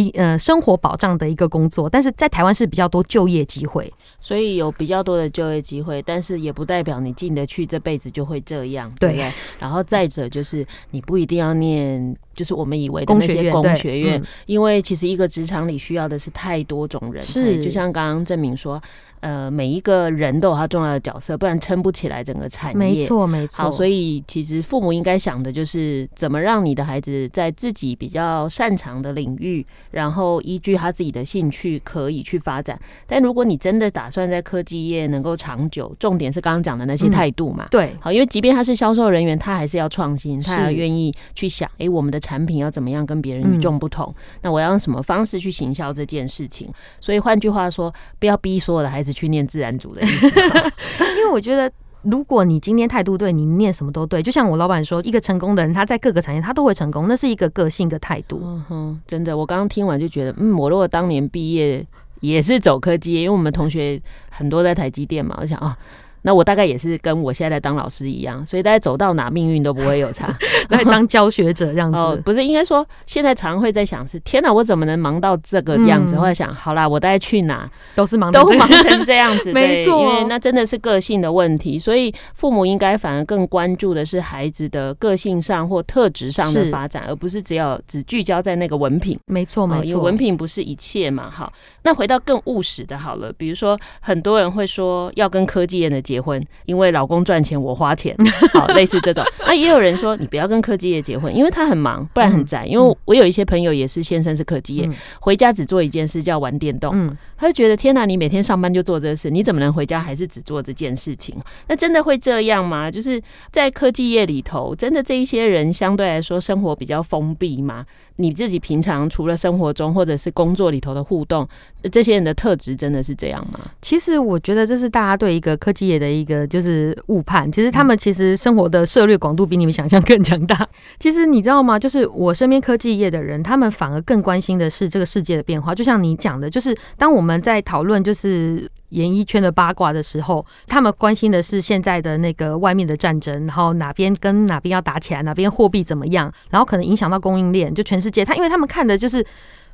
[0.00, 9.32] 一一呃生活保障的一个工作，但是在台湾是比较多就业机会，所以有比较多的就业机会，但是也不代表你进得去这辈子就会这样，对不对？
[9.58, 12.16] 然后再者就是你不一定要念。
[12.32, 18.80] 就是我们以为的那些工学院，嗯、因为其实一个职场里需要的是太多种人，是就像刚刚郑明说，
[19.20, 22.78] 呃，每一个人都有他重要的角色，不然撑不起来整个产业。
[22.78, 23.64] 没错，没错。
[23.64, 32.80] 好，所以其实父母应该想的就是怎么让你的孩子在自己比较擅长的领域，然后依据他自己的兴趣可以去发展。
[33.06, 37.68] 但如果你真的打算在科技业能够长久，重点是刚刚讲的那些态度嘛、嗯。
[37.70, 42.20] 对，好，因为即便他是销售人员，他还是要创新，他要愿意去想，哎、欸，我们的。
[42.30, 44.06] 产品要怎么样跟别人与众不同？
[44.06, 46.70] 嗯、那我要用什么方式去行销这件事情？
[47.00, 50.26] 所以换句话说，不要逼所有的孩子去念自然组的意思。
[51.16, 51.70] 因为我觉得，
[52.02, 54.22] 如果你今天态度对，你念什么都对。
[54.22, 58.40] 就像我老板说，一个成功的人，他在各个产业他都会成功，那是一个个性的态度。
[58.42, 61.86] 嗯哼，真的，我刚刚听完就觉得，嗯，我如果当年毕业
[62.20, 65.76] 也是走科技，因为我们同学很多在台积电嘛，我想啊。
[66.22, 70.36] 那我大概也是跟我现在在当老师一样，所以大家走到哪命运都不会有差，
[70.70, 71.98] 来当教学者这样子。
[71.98, 76.16] 哦，不是，应该说现在常会在想是天哪，我怎么能忙到这个样子？
[76.18, 80.00] 或者想好啦，我大概去哪都是忙，都忙成这样子， 没错。
[80.00, 89.18] 因为那真的是个性的问题，所以父母应该反而更关注的是孩子的个性上或特质上的发展，而不是只要只聚焦在那个文凭。
[89.26, 91.30] 没错，没错，因为文凭不是一切嘛。
[91.30, 91.52] 好，
[91.82, 98.16] 那回到更务实的，好了，比如说很多人会说要跟科技业的结婚，因为老公赚钱，我花钱，
[98.52, 99.24] 好，类似这种。
[99.46, 102.66] 那也有人说，你不要跟科技业结婚，因为他很忙，不然很宅。
[102.66, 106.90] 因为我有一些朋友也是先生是科技业，回家只做一件事，叫玩电动。
[106.92, 111.34] 嗯他就觉得天哪，你每天上班就做这个事，你怎么能回家还是只做这件事情？
[111.68, 112.90] 那真的会这样吗？
[112.90, 113.18] 就是
[113.50, 117.86] 在科技业里头，真的这一些人相对来说生活比较封闭吗？
[118.16, 121.48] 你自己平常除了生活中或者是工作里头的互动，
[121.90, 123.58] 这些人的特质真的是这样吗？
[123.80, 127.52] 其实我觉得这是大家对一个科技业的一个就是误判。
[127.52, 130.66] 其实他们其实生活的涉略广度比你们想象更强大。
[130.98, 131.78] 其实你知道吗？
[131.78, 135.74] 就是我身边科技业的人，他们反而更关心的是这个世界的变化。
[135.74, 138.68] 就像你讲的，就是当我们在讨论就是。
[138.90, 148.24] 演艺圈的八卦的时候，他们关心的是现在的那个外面的战争，然后哪边跟哪边要打起来，哪边货币怎么样，然后可能影响到供应链，就全世界。
[148.24, 149.24] 他因为他们看的就是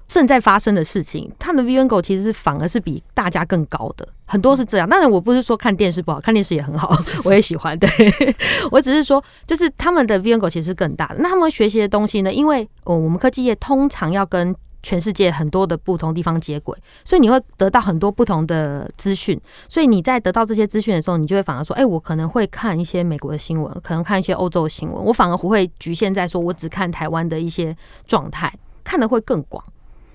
[0.07, 4.89] 正在发生的事情，他们的 angle 其实是反而是比大家更高的，很多是这样。
[4.89, 7.79] 当然，我不是说看电视不好，看电视也很好， 我也喜欢。
[7.79, 7.89] 对，
[8.71, 11.17] 我只是说，就是他们的 angle 其实是更大的。
[11.19, 12.33] 那他们学习的东西呢？
[12.33, 19.41] 因为哦，我们科技业通常要跟全世界很多的不同地方接轨，所以你会得到很多不同的资讯。
[19.69, 25.05] 所以你在得到这些资讯的时候，你就会反而说：“哎，我可能会看一些美国的新闻，可能看一些欧洲的新闻。
[25.05, 28.53] 我反而不会局限在说我只看台湾的一些状态，
[28.85, 29.65] 看的会更广。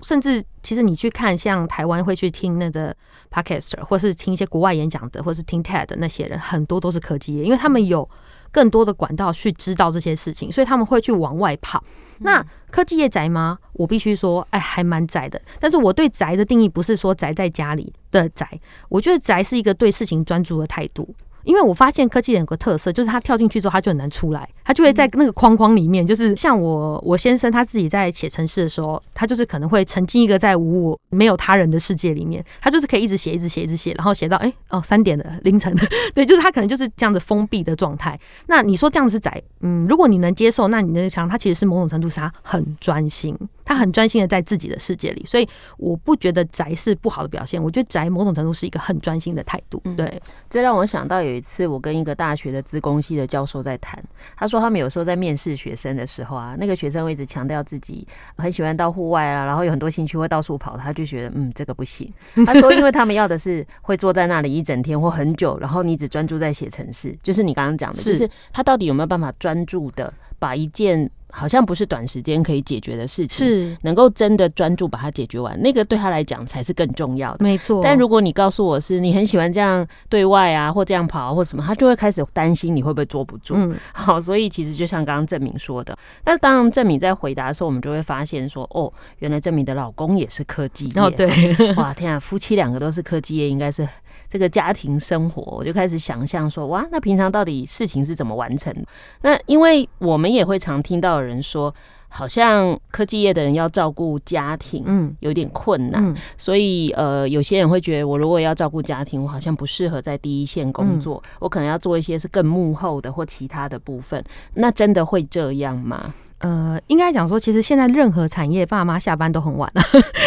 [0.02, 2.94] 甚至其实你去看像台湾会去听那个
[3.30, 8.08] podcaster，或是听一些国外演讲的，或是听 TED 的那些人，很多都是科技业，因为他们有
[8.50, 11.82] 更多的管道去知道这些事情，所以他们会去往外跑。”
[12.24, 13.58] 那科技业宅吗？
[13.72, 15.40] 我必须说，哎，还蛮宅的。
[15.58, 18.48] 但是我对宅的定义不是说宅在家里的宅，
[18.88, 21.12] 我觉得宅是一个对事情专注的态度。
[21.44, 26.06] 因为我发现科技有个特色，就是他跳进去之后，他就很难出来，他就会在那个框框里面。
[26.06, 38.18] 就是像我我先生他自己在写程式的时候，他就是可能会沉浸一个在无我、没有他人的世界里面，他就是可以一直写、一直写、一直写，然后写到哎、欸、哦三点的凌晨的， 对，就是他可能就是这样子封闭的状态。
[38.46, 39.42] 那你说这样子是宅？
[39.60, 43.36] 嗯，如果你能接受，那你能想他其实是某种程度上很专心。
[43.64, 45.48] 他很专心的在自己的世界里，所以
[45.78, 47.62] 我不觉得宅是不好的表现。
[47.62, 49.80] 我觉得宅某种程度是一个很专心的态度。
[49.96, 50.20] 对、嗯，
[50.50, 54.02] 这让我想到有一次我跟一个大学的资工系的教授在谈，
[54.36, 62.12] 他说他们有时候在面试学生的时候啊，那个学生会一直强调自己很喜欢到户外啊，然后有很多兴趣会到处跑，他就觉得嗯这个不行。
[62.46, 71.10] 他说因为他们要的是会坐在那里一整天或很久，然后你只专注在写程式，就是你刚刚讲的，就是他到底有没有办法专注的把一件。
[71.34, 77.42] 好像不是短时间可以解决的事情，是能够真的专注把它解决完，那个对他来讲才是更重要的。
[77.42, 77.80] 没错。
[77.82, 83.54] 但如果你告诉我是你很喜欢这样对外啊，或这样跑或什么，他就会开始担心你会不会坐不住。
[83.56, 91.00] 嗯，好，所以其实就像刚刚郑明说的，那当然郑明在回答的时候，我们就会发现说，哦，原来郑明的老公也是科技业。
[91.00, 91.28] 哦，对。
[91.76, 93.88] 哇，天啊，夫妻两个都是科技业，应该是。
[94.32, 98.74] 这个家庭生活，我就开始想象说，哇，那平常到底事情是怎么完成？
[99.20, 101.74] 那因为我们也会常听到有人说，
[102.08, 114.24] 好像科技业的人要照顾家庭，嗯，有点困难，嗯，所以呃，有些人会觉得，我如果要照顾家庭，我好像不适合在第一线工作，嗯，我可能要做一些是更幕后的或其他的部分。
[114.54, 116.14] 那真的会这样吗？
[116.42, 119.82] 呃，应该讲说，其实现在任何产业，爸妈下班都很晚了，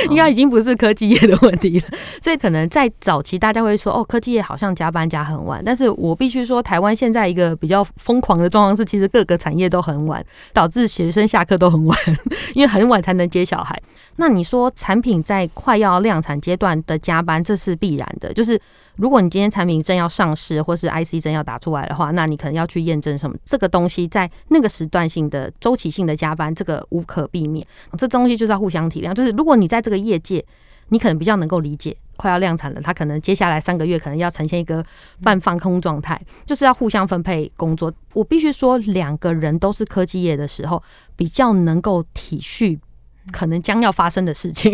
[0.10, 1.86] 应该已经不是科技业的问题了。
[2.24, 5.62] 所以可能在早期，大家会说，哦，科技业好像加班加很晚。
[5.66, 11.98] 但是我必须说，台湾现在一个比较疯狂的状况是，其实各个产业都很晚，导致学生下课都很晚，
[12.54, 13.78] 因为很晚才能接小孩。
[14.16, 18.58] 那你说产品在快要量产阶段的加班，这是必然的，就是。
[18.98, 23.36] 如果你今天产品正要上市，或是 IC 正要打出来的话，那你可能要去验证什么？
[23.44, 27.66] 这个东西在那个时段性的周期性的加班，这个无可避免。
[27.98, 29.14] 这东西就是要互相体谅。
[29.14, 30.44] 就是如果你在这个业界，
[30.90, 34.86] 你可能比较能够理解，快要量产了，它可能接下来三个月可能要呈现一个
[35.24, 37.92] 半放空状态，就是要互相分配工作。
[38.14, 40.82] 我必须说，两个人都是科技业的时候，
[41.16, 42.78] 比较能够体恤
[43.32, 44.72] 可能将要发生的事情。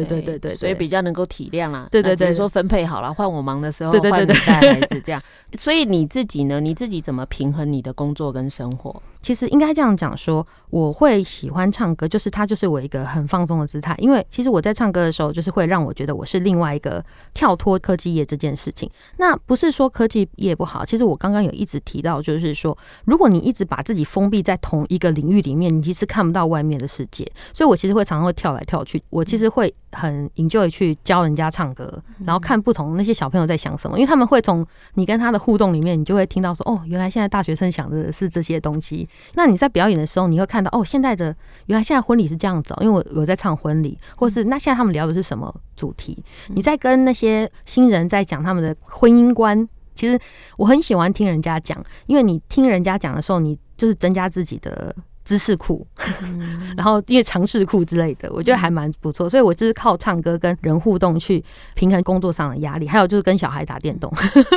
[0.00, 1.86] 对对对对，所以比较能够体谅啦。
[1.90, 5.22] 对对对，说分配好了，换我忙的时候，换你带孩子这样。
[5.58, 6.60] 所以你自己呢？
[6.60, 9.02] 你自己怎么平衡你的工作跟生活？
[9.20, 13.94] 其实应该这样讲说，我会喜欢唱歌，就是它就是我一个很放松的姿态。
[13.98, 18.90] 因为其实我在唱歌的时候，就是会让我觉得我是另外一个跳脱科技业这件事情。
[19.18, 27.30] 那不是说科技业不好，其实我刚刚有一直提到，就是说，如果你一直把自己封闭在同一个领域里面，你其实看不到外面的世界。
[27.52, 39.08] 所以我其实会常常会跳来跳去，我其实会很 enjoy 去教人家唱歌，然后看不同那些小朋友在想什么，因为他们会从你跟他的互动里面，你就会听到说，哦，原来现在大学生想的是这些东西。
[39.34, 41.34] 那你在表演的时候，你会看到哦，现在的
[41.66, 46.22] 原来现在婚礼是这样子，因为我有在唱婚礼，或是那现在他们聊的是什么主题？
[46.48, 50.18] 你在跟那些新人在讲他们的婚姻观，其实
[50.56, 54.94] 我很喜欢听人家讲，因为你听人家讲的时候，你就是增加自己的。
[55.24, 55.86] 知识库，
[56.76, 61.42] 然后因为尝试库之类的，我觉得还蛮不错，所以我就是靠唱歌跟人互动去
[61.74, 64.12] 平衡工作上的压力，还有就是跟小孩打电动。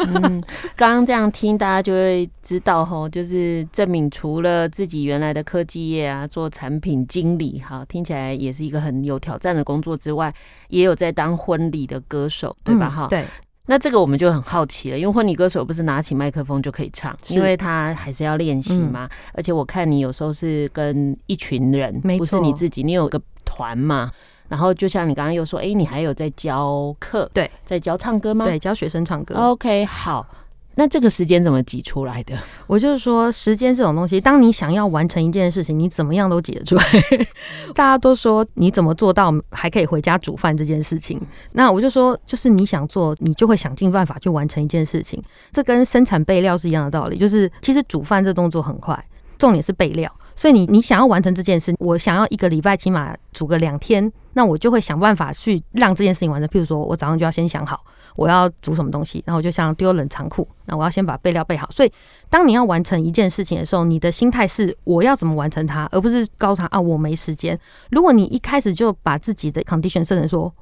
[0.07, 0.43] 嗯，
[0.76, 10.34] 刚刚这样听，大家就会知道吼，就是郑敏除了自己原来的科技业啊，做产品经理，哈，听起来也是一个很有挑战的工作之外，
[10.70, 12.89] 也有在当婚礼的歌手，对吧？
[12.89, 13.26] 哈、嗯，对。
[13.68, 19.09] 那这个我们就很好奇了，因为婚礼歌手不是拿起麦克风就可以唱，因为他还是要练习嘛。
[19.34, 24.11] 而且我看你有时候是跟一群人，不是你自己，你有个团嘛。
[24.47, 28.45] 然后就像你刚刚又说，哎，你还有在教课，对，在教唱歌吗？
[28.45, 29.36] 对，教学生唱歌。
[29.36, 30.26] OK，好。
[30.76, 32.38] 那这个时间怎么挤出来的？
[32.67, 36.84] 我就是说，时间这种东西，当你想要完成一件事情，你怎么样都挤得出来。
[37.73, 41.19] 大家都说你怎么做到还可以回家煮饭这件事情？
[41.53, 45.21] 那我就说，就是你想做，你就会想尽办法去完成一件事情。
[45.51, 49.01] 这跟生产备料是一样的道理，就是其实煮饭这动作很快，
[49.38, 50.11] 重点是备料。
[50.36, 56.47] 所以你你想要完成这件事，我想要一个礼拜起码煮个两天，那我就会想办法去让这件事情完成。
[56.47, 57.83] 譬如说我早上就要先想好
[58.15, 61.67] 我要煮什么东西，然后我就想丢冷藏库，那我要先把备料备好。
[61.71, 61.91] 所以
[62.29, 67.59] 当你要完成一件事情的时候，你的心态是我要怎么完成它，而不是告诉他啊我没时间。
[67.89, 70.53] 如果你一开始就把自己的 condition 设成说。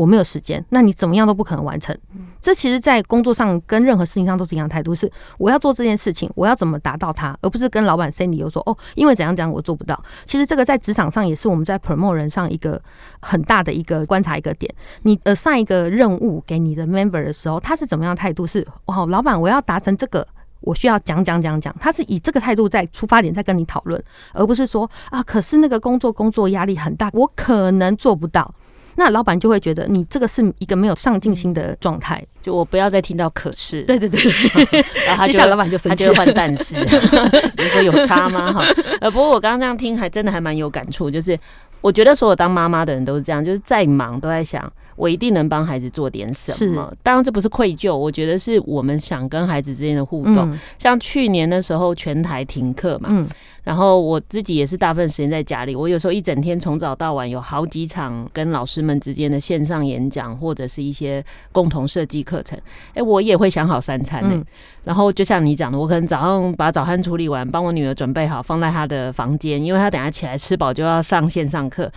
[0.00, 1.94] 我没有时间，那你怎么样都不可能完成。
[2.40, 10.02] 这其实，在工作上跟任何事情上都是一样的态度，是我要做这件事情，我要怎么达到它，而不是跟老板 say 理由说哦，因为怎样怎样我做不到。
[10.24, 12.80] 其实这个在职场上也是我们在 promote 人上一个
[13.20, 14.74] 很大的一个观察一个点。
[15.02, 18.46] 你 assign 一个任务给你的 member 的时候，他是怎么样态度？
[18.46, 20.26] 是哦，老板我要达成这个，
[20.60, 21.76] 我需要讲讲讲讲。
[21.78, 28.54] 他是以这个态度在出发点在跟你讨论，而不是说啊，可是那个工作工作压力很大，我可能做不到。
[28.96, 34.20] 那老板就会觉得你这个是一个没有上进心的状态，就我不要再听到可是，对对对，
[35.06, 36.76] 然后他就老板就生气，他就换但是，
[37.56, 38.52] 你说有差吗？
[38.52, 38.64] 哈，
[39.00, 41.38] 呃，不过我刚刚这样听还真的还蛮有感触，就是
[41.80, 44.70] 我觉得所有当妈妈的人都是这样，就是再忙都在想。
[45.00, 46.92] 我一定能帮孩子做点什么。
[47.02, 50.54] 当然这不是愧疚，我觉得是我们想跟孩子之间的互动。
[50.78, 53.26] 像去年的时候，全台停课嘛，
[53.64, 55.74] 然后我自己也是大部分时间在家里。
[55.74, 62.58] 我有时候一整天从早到晚有好几场跟老师们之间的线上演讲，或者是一些共同设计课程。
[62.92, 64.44] 哎，我也会想好三餐呢。
[64.84, 71.90] 然后就像你讲的，我可能早上把早餐处理完，帮我女儿准备好，放在她的房间，因为她等下起来吃饱就要上线上课。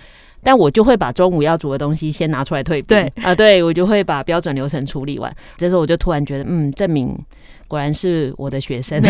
[0.44, 2.88] 但我就会把中午要煮的东西先拿出来退冰。
[2.88, 5.34] 对啊，对我就会把标准流程处理完。
[5.58, 7.18] 这时候我就突然觉得，嗯，证明
[7.68, 9.02] 果然是我的学生。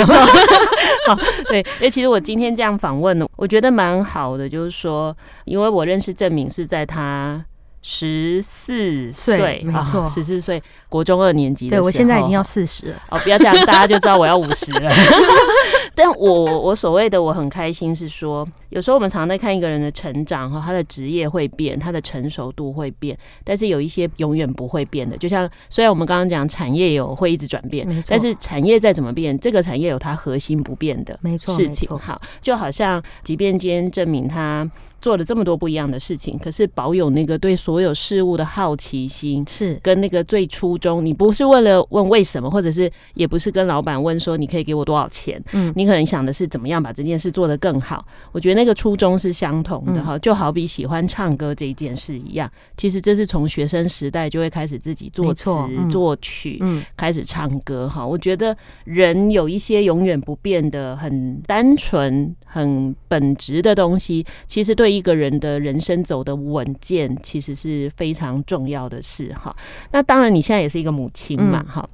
[1.07, 1.15] 好，
[1.49, 5.15] 对，因为其实我今天这样访问呢，我觉得蛮好的，就是说，
[5.45, 7.43] 因为我认识郑敏是在他
[7.85, 11.81] 十四岁，没错，十四岁，国中二年级的时候。
[11.81, 12.95] 对，我现在已经要四十了。
[13.09, 14.89] 哦，不要这样，大家就知道我要五十了。
[15.93, 25.17] 但我我所谓的我很开心是说，有时候我们常常在看一个人的成长哈，他的职业会变，他的成熟度会变，但是有一些永远不会变的。
[25.17, 31.89] 就像虽然我们刚刚讲产业有会一直转变，但是产业再怎么变，这个产业有它核心不变的没错事情。
[31.99, 34.65] 好，就好像即便今天证明他。
[35.03, 41.03] 做了这么多不一样的事情，可是保有那个对所有事物的好奇心，是跟那个最初衷。
[41.03, 48.05] 你不是为了问为什么，或者是也不是跟老板问说你可以给我多少钱，嗯，你可能想的是怎么样把这件事做得更好。
[48.31, 52.49] 我觉得那个初衷是相同的哈，就好比喜欢唱歌这一件事一样。
[52.77, 55.51] 其实这是从学生时代就会开始自己作词
[55.91, 58.07] 作曲，嗯，开始唱歌哈。
[58.07, 64.92] 我觉得人有一些永远不变的、很单纯、很本质的东西，其实对。
[64.95, 69.55] 一个人的人生走的稳健，其实是非常重要的事哈。
[69.91, 71.87] 那当然，你现在也是一个母亲嘛哈。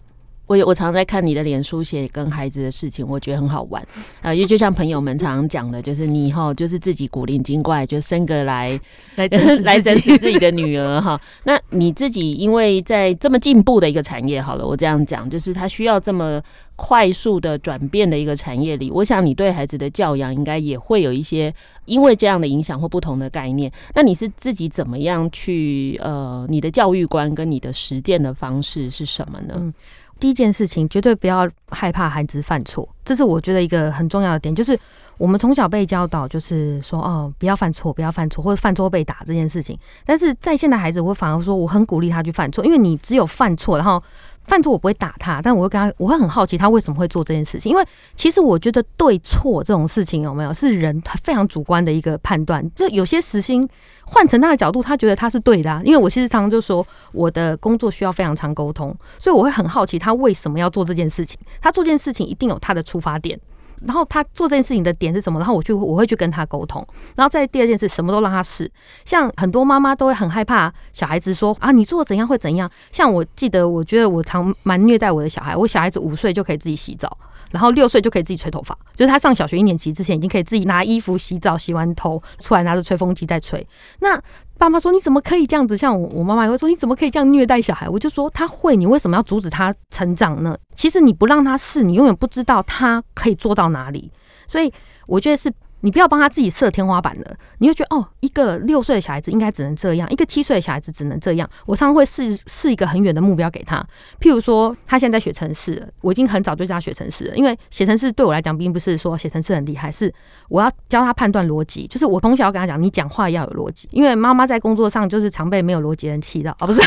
[0.50, 3.86] 我我常在看你的脸书写跟孩子的事情，我觉得很好玩
[4.22, 4.34] 啊。
[4.34, 8.70] 因为就像朋友们常常讲的，就是你以后就是自己古灵精怪，就生个来
[9.16, 9.28] 来
[9.64, 11.22] 来整死自己的女儿哈。
[11.44, 16.42] 那你自己因为在这么进步的一个产业，好了，我这样讲，就是他需要这么。
[16.82, 23.70] 快速的转变的一个产业里，我想你对孩子的教养应该也会有一些因为这样的影响或不同的概念。
[23.94, 29.56] 那你是自己怎么样去呃，你的教育观跟你的实践的方式是什么呢？
[29.58, 29.74] 嗯，
[30.20, 34.78] 第一件事情绝对不要害怕孩子犯错，这是我觉得一个很重要的点，就是
[35.18, 39.78] 我们从小被教导，就是说哦，不要犯错，不要犯错，或者犯错被打这件事情。
[40.06, 44.02] 但是在线的孩子，我反而说我很鼓励他去犯错，因为你只有犯错，然后。
[44.50, 47.72] 犯错我不会打他，但我会跟他，我会很好奇他为什么会做这件事情。
[47.72, 47.86] 因为
[48.16, 52.68] 其实我觉得对错这种事情有没有是人非常主观的一个判断。
[52.74, 53.70] 就有些时薪
[54.06, 55.80] 换成他的角度，他觉得他是对的啊。
[55.86, 61.40] 因为我其实常常就说我的工作需要非常常沟通，所以我会很好奇他为什么要做这件事情。
[61.62, 63.40] 他做这件事情一定有他的出发点。
[63.86, 65.40] 然后他做这件事情的点是什么？
[65.40, 66.86] 然后我就我会去跟他沟通。
[67.16, 68.70] 然后在第二件事，什么都让他试。
[69.06, 72.70] 像很多妈妈都会很害怕小孩子说啊，你做怎样会怎样。
[72.92, 75.56] 像我记得，我觉得我常蛮虐待我的小孩。
[75.56, 77.18] 我小孩子五岁就可以自己洗澡，
[77.52, 78.78] 然后六岁就可以自己吹头发。
[78.96, 83.66] 就是他上小学一年级之前，已经可以自己拿衣服洗澡，洗完头出来拿着吹风机在吹。
[84.00, 84.22] 那
[84.58, 90.58] 爸妈说：“你怎么可以这样子？”像我，我妈妈也会说：“你怎么可以这样虐待小孩？”我就说：“他会，你为什么要阻止他成长呢？
[90.76, 94.12] 其实你不让他试，你永远不知道他可以做到哪里。
[94.48, 94.72] 所以
[95.08, 95.52] 我觉得是。”
[95.82, 101.50] 你不要帮他自己设天花板了，你会觉得哦，一个六岁的小孩子应该只能这样，一个七岁的小孩子只能这样。
[101.66, 103.78] 我常常会试试一个很远的目标给他，
[104.20, 110.14] 譬如说他现在在学程式，我已经很早就教他学城市了，因为写城市对我来讲并不是说写城市很厉害，是
[110.50, 116.82] 我要教他判断逻辑，就是我从小要跟他讲，你讲话要有逻辑，因为妈妈在工作上就是常被没有逻辑人气到， 哦不是，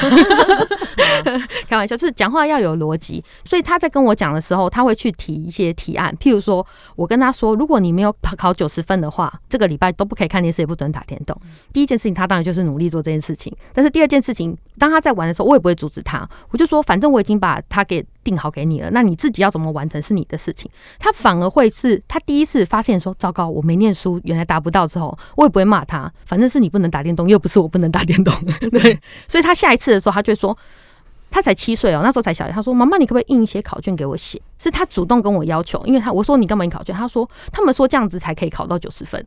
[1.66, 8.81] 开玩笑，是讲话要有逻辑，所以他在跟我讲的时候，他会去提一些提案，譬如说我跟他说，如果你没有考九十。
[8.82, 11.36] 分的话，这个礼拜都不可以看电视，也不准打电动。
[11.72, 13.54] 第一件事情，他当然就是努力做这件事情。
[13.72, 16.28] 但是第二件事情，当他在玩的时候，我也不会阻止他。
[16.50, 20.70] 我就说，反正我已经把他给定好给你了，那你自己要怎么完成是你的事情。
[20.98, 26.12] 他反而会是他第一次发现说，糟糕，我没念书，原来达不到之后，我也不会骂他。
[26.26, 28.34] 反正是你不能打电动，又不是我不能打电动。
[28.70, 30.56] 对，所以他下一次的时候，他就说。
[31.32, 32.52] 他才七岁哦，那时候才小学。
[32.52, 39.24] 他说：“妈妈，你可不可以印一些考卷给我写？”是他主动跟我要求，因为他我说：“你干嘛印考卷？”他说：“他们说这样子才可以考到九十分。”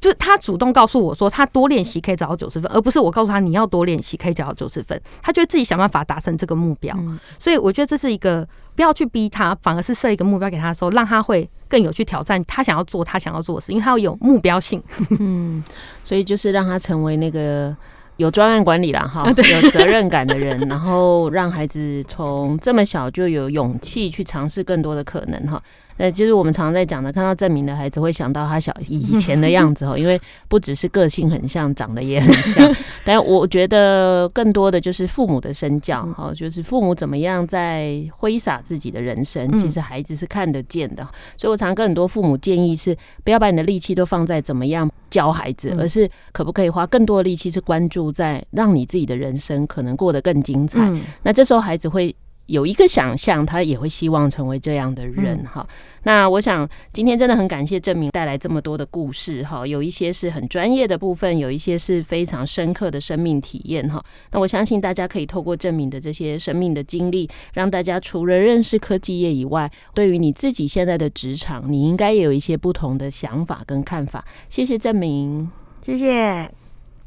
[0.00, 4.98] 就是他主动告诉我说，他多练习可以找到九十分，而不是我告诉他你要多练习可以找到九十分。
[5.20, 6.96] 他就会自己想办法达成这个目标。
[7.38, 14.82] 所以我觉得这是一个不要去逼他，反而是设一个目标给他的时候，让他会更有去挑战他想要做他想要做的事，因为他要有目标性。
[15.18, 15.62] 嗯，
[16.02, 17.76] 所以就是让他成为那个。
[18.20, 25.60] 有专案管理啦，哈，有责任感的人，然后让孩子从这么小就有勇气去尝试更多的可能，哈。
[26.00, 32.74] 呃，其实我们常常在讲的，看到正明的孩子会想到他小以前的样子哈，因为不只是个性很像，长得也很像。
[33.04, 41.06] 但我觉得更多的就是父母的身教哈，就是父母怎么样在挥洒自己的人生，其实孩子是看得见的。
[41.36, 50.80] 所以我常常跟很多父母建议是，不要把你的力气都放在怎么样教孩子，而是可不可以花更多的力气是关注在让你自己的人生可能过得更精彩。
[51.22, 52.16] 那这时候孩子会。
[52.50, 55.66] 有一个想象，他也会希望成为这样的人哈。
[56.02, 64.02] 那我想今天真的很感谢郑明带来这么多的故事哈，有一些是很专业的部分，有一些是非常深刻的生命体验哈。
[64.32, 74.24] 那我相信大家可以透过郑明的这些生命的经历，让大家除了认识科技业以外，对于你自己现在的职场，你应该也有一些不同的想法跟看法。
[74.48, 75.48] 谢谢郑明，
[75.82, 76.59] 谢谢。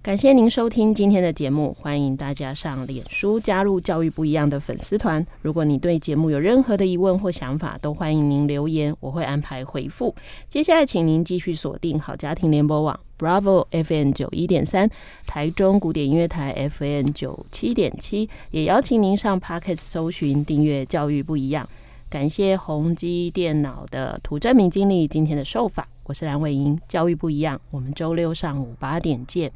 [0.03, 5.25] 感谢您收听今天的节目，欢迎大家上脸书加入“教育不一样”的粉丝团。
[5.41, 10.13] 如果你对节目有任何的疑问或想法，都欢迎您留言，我会安排回复。
[10.49, 14.89] 接下来，请您继续锁定好家庭联播网 Bravo FM 九一点三，
[15.25, 21.65] 台中古典音乐台 FM 九七点七，也邀请您上 Podcast 搜寻订阅“教育不一样”。
[22.11, 29.49] 感谢宏基电脑的涂正明经理今天的受访，我是蓝伟莹，教育不一样，我们周六上午八点见。